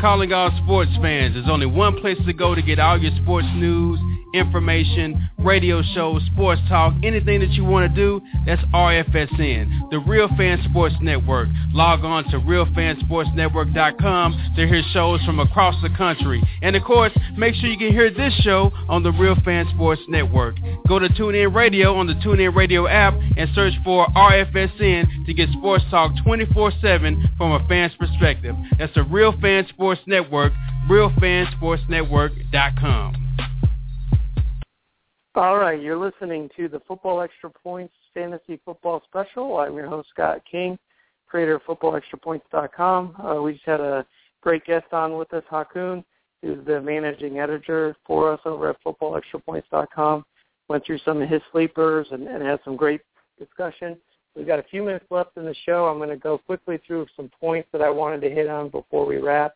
[0.00, 3.46] Calling all sports fans, there's only one place to go to get all your sports
[3.54, 3.98] news
[4.34, 10.28] information, radio shows, sports talk, anything that you want to do, that's RFSN, the Real
[10.36, 11.48] Fan Sports Network.
[11.72, 16.42] Log on to realfansportsnetwork.com to hear shows from across the country.
[16.62, 20.00] And of course, make sure you can hear this show on the Real Fan Sports
[20.08, 20.56] Network.
[20.88, 25.50] Go to TuneIn Radio on the TuneIn Radio app and search for RFSN to get
[25.50, 28.56] sports talk 24-7 from a fan's perspective.
[28.78, 30.52] That's the Real Fan Sports Network,
[30.88, 33.24] realfansportsnetwork.com.
[35.36, 39.58] All right, you're listening to the Football Extra Points Fantasy Football Special.
[39.58, 40.78] I'm your host, Scott King,
[41.26, 43.16] creator of FootballExtraPoints.com.
[43.20, 44.06] Uh, we just had a
[44.42, 46.04] great guest on with us, Hakun,
[46.40, 50.24] who's the managing editor for us over at FootballExtraPoints.com.
[50.68, 53.00] Went through some of his sleepers and, and had some great
[53.36, 53.96] discussion.
[54.36, 55.86] We've got a few minutes left in the show.
[55.86, 59.04] I'm going to go quickly through some points that I wanted to hit on before
[59.04, 59.54] we wrap.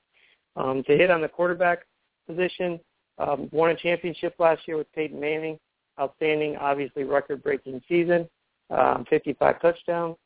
[0.57, 1.87] Um, to hit on the quarterback
[2.26, 2.81] position,
[3.18, 5.57] um, won a championship last year with Peyton Manning
[6.01, 8.28] outstanding, obviously record-breaking season,
[8.70, 10.16] um, 55 touchdowns.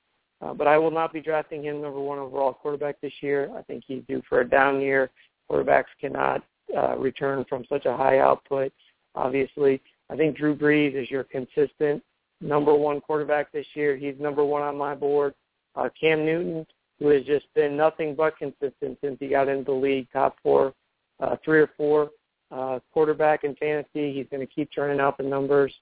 [0.40, 3.48] Uh, but I will not be drafting him number one overall quarterback this year.
[3.56, 5.10] I think he's due for a down year.
[5.48, 6.42] Quarterbacks cannot
[6.76, 8.72] uh, return from such a high output.
[9.14, 12.02] Obviously, I think Drew Brees is your consistent
[12.40, 13.96] number one quarterback this year.
[13.96, 15.34] He's number one on my board.
[15.76, 16.66] Uh, Cam Newton,
[16.98, 20.74] who has just been nothing but consistent since he got into the league, top four,
[21.20, 22.10] uh, three or four
[22.52, 24.12] uh, quarterback in fantasy.
[24.12, 25.72] He's going to keep turning out the numbers,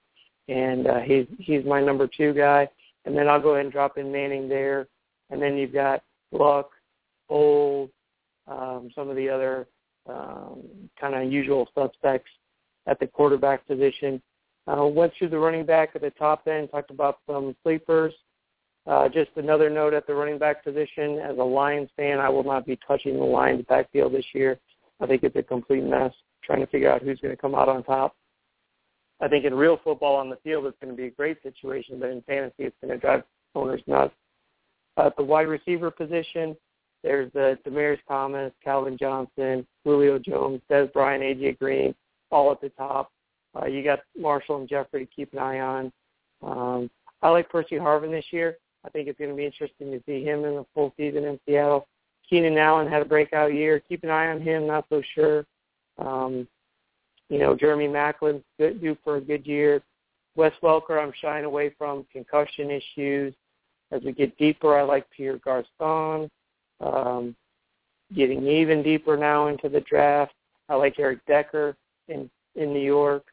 [0.48, 2.68] and uh, he's he's my number two guy.
[3.04, 4.86] And then I'll go ahead and drop in Manning there,
[5.30, 6.02] and then you've got
[6.32, 6.70] Luck,
[7.28, 7.90] Old,
[8.46, 9.66] um, some of the other
[10.08, 10.62] um,
[11.00, 12.30] kind of usual suspects
[12.86, 14.20] at the quarterback position.
[14.66, 18.12] Uh, went through the running back at the top end, talked about some sleepers.
[18.86, 21.18] Uh, just another note at the running back position.
[21.18, 24.58] As a Lions fan, I will not be touching the Lions backfield this year.
[25.00, 26.12] I think it's a complete mess
[26.42, 28.14] trying to figure out who's going to come out on top.
[29.20, 32.00] I think in real football on the field, it's going to be a great situation,
[32.00, 33.22] but in fantasy, it's going to drive
[33.54, 34.14] owners nuts.
[34.96, 36.56] At the wide receiver position,
[37.02, 41.94] there's the Demaryius Thomas, Calvin Johnson, Julio Jones, Dez Bryant, AJ Green,
[42.30, 43.12] all at the top.
[43.58, 45.92] Uh, you got Marshall and Jeffery to keep an eye on.
[46.42, 46.90] Um,
[47.22, 48.56] I like Percy Harvin this year.
[48.84, 51.38] I think it's going to be interesting to see him in a full season in
[51.46, 51.86] Seattle.
[52.28, 53.82] Keenan Allen had a breakout year.
[53.88, 54.66] Keep an eye on him.
[54.66, 55.44] Not so sure.
[56.00, 56.48] Um,
[57.28, 59.82] you know, Jeremy Maclin due for a good year.
[60.36, 63.34] Wes Welker, I'm shying away from concussion issues.
[63.92, 66.30] As we get deeper, I like Pierre Garcon.
[66.80, 67.36] um,
[68.14, 70.32] getting even deeper now into the draft.
[70.68, 71.76] I like Eric Decker
[72.08, 73.24] in in New York.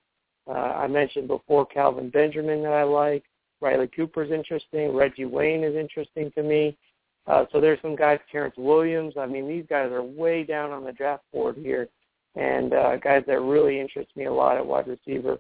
[0.48, 0.52] Uh,
[0.84, 3.24] I mentioned before Kelvin Benjamin that I like.
[3.62, 4.96] Riley Cooper's interesting.
[4.96, 6.78] Reggie Wayne is interesting to me.
[7.26, 9.16] Uh, so there's some guys, Terrance Williams.
[9.20, 11.90] I mean, these guys are way down on the draft board here,
[12.36, 15.38] and uh, guys that really interest me a lot at wide receiver.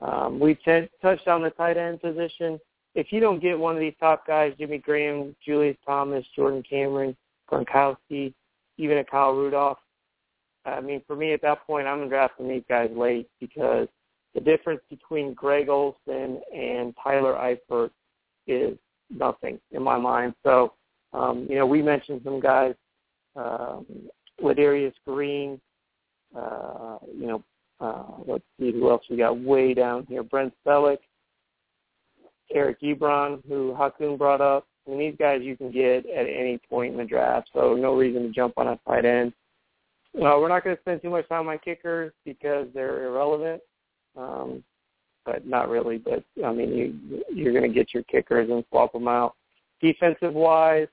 [0.00, 2.58] Um, we t- touched on the tight end position.
[2.94, 7.16] If you don't get one of these top guys, Jimmy Graham, Julius Thomas, Jordan Cameron,
[7.50, 8.34] Gronkowski,
[8.76, 9.78] even a Kyle Rudolph,
[10.64, 13.88] I mean, for me at that point, I'm drafting these guys late because
[14.34, 17.90] the difference between Greg Olsen and Tyler Eifert
[18.46, 18.78] is
[19.10, 20.34] nothing in my mind.
[20.42, 20.74] So,
[21.12, 22.74] um, you know, we mentioned some guys,
[23.36, 23.86] um,
[24.40, 25.60] Ladarius Green,
[26.36, 27.44] uh, you know,
[27.80, 30.22] uh, let's see who else we got way down here.
[30.22, 30.98] Brent Celek,
[32.54, 34.66] Eric Ebron, who Hakun brought up.
[34.86, 37.94] I mean, these guys you can get at any point in the draft, so no
[37.94, 39.32] reason to jump on a tight end.
[40.14, 43.62] Well, we're not going to spend too much time on kickers because they're irrelevant,
[44.16, 44.62] um,
[45.24, 45.98] but not really.
[45.98, 49.34] But I mean, you you're going to get your kickers and swap them out.
[49.80, 50.88] Defensive wise,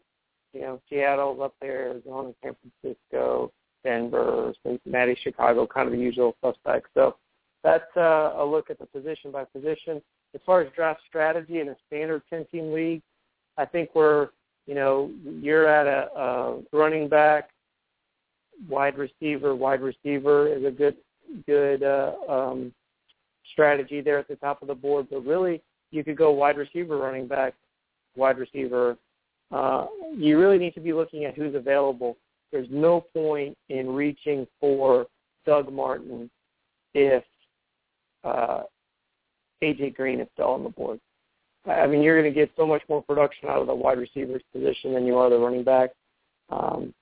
[0.53, 3.51] you know, Seattle's up there, Arizona, San Francisco,
[3.83, 6.89] Denver, Cincinnati, Chicago, kind of the usual suspects.
[6.93, 7.15] So
[7.63, 10.01] that's uh, a look at the position by position.
[10.35, 13.01] As far as draft strategy in a standard 10-team league,
[13.57, 14.29] I think we're,
[14.67, 17.49] you know, you're at a, a running back,
[18.67, 20.95] wide receiver, wide receiver is a good
[21.45, 22.73] good uh, um,
[23.51, 25.07] strategy there at the top of the board.
[25.09, 25.61] But really,
[25.91, 27.53] you could go wide receiver, running back,
[28.15, 28.97] wide receiver.
[29.51, 32.17] Uh, you really need to be looking at who's available
[32.51, 35.07] there's no point in reaching for
[35.45, 36.29] Doug Martin
[36.93, 37.23] if
[38.23, 38.61] uh,
[39.63, 40.99] AJ Green is still on the board.
[41.65, 44.41] I mean, you're going to get so much more production out of the wide receivers
[44.53, 45.91] position than you are the running back.
[46.49, 46.93] Um,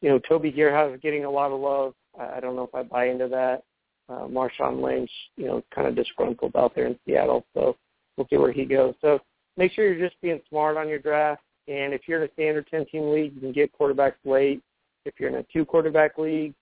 [0.00, 1.94] you know, Toby Gerhart is getting a lot of love.
[2.18, 3.62] I don't know if I buy into that.
[4.08, 7.76] Uh, Marshawn Lynch, you know, kind of disgruntled out there in Seattle, so
[8.16, 8.94] we'll see where he goes.
[9.00, 9.18] So
[9.56, 11.42] make sure you're just being smart on your draft.
[11.68, 14.62] And if you're in a standard 10-team league, you can get quarterbacks late.
[15.04, 16.54] If you're in a two quarterback league,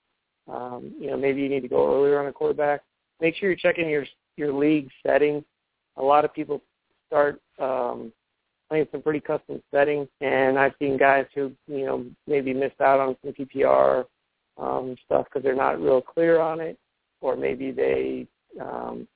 [0.48, 2.82] um, you know maybe you need to go earlier on a quarterback.
[3.20, 4.04] Make sure you're checking your
[4.36, 5.44] your league settings.
[5.96, 6.62] A lot of people
[7.06, 8.12] start um,
[8.68, 13.00] playing some pretty custom settings, and I've seen guys who you know maybe missed out
[13.00, 14.04] on some PPR
[14.58, 16.78] um, stuff because they're not real clear on it,
[17.20, 18.26] or maybe they
[18.60, 19.06] um,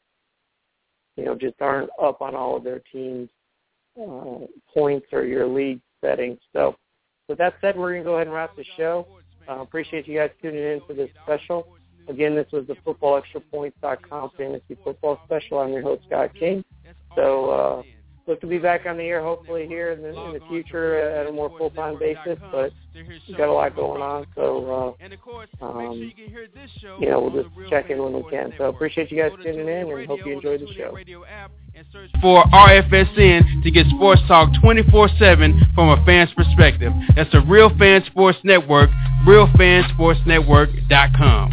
[1.17, 3.31] you know just aren't up on all of their teams'
[4.01, 6.39] uh, points or your league settings.
[6.53, 6.77] So
[7.29, 9.07] with that said, we're going to go ahead and wrap the show.
[9.49, 11.69] Uh, appreciate you guys tuning in for this special.
[12.09, 15.59] Again, this was the FootballExtraPoints.com Fantasy Football Special.
[15.59, 16.65] I'm your host, Scott King.
[17.17, 17.83] So uh,
[18.29, 21.27] look to be back on the air hopefully here in the, in the future at
[21.27, 24.27] a more full-time basis, but we've got a lot going on.
[24.37, 24.97] So,
[25.61, 26.13] uh, um,
[27.01, 28.53] you know, we'll just check in when we can.
[28.57, 30.97] So appreciate you guys tuning in and hope you enjoyed the show
[32.21, 36.95] for RFSN to get sports talk 24-7 from a fan's perspective.
[37.15, 38.89] That's the Real Fan Sports Network,
[39.27, 41.53] realfansportsnetwork.com.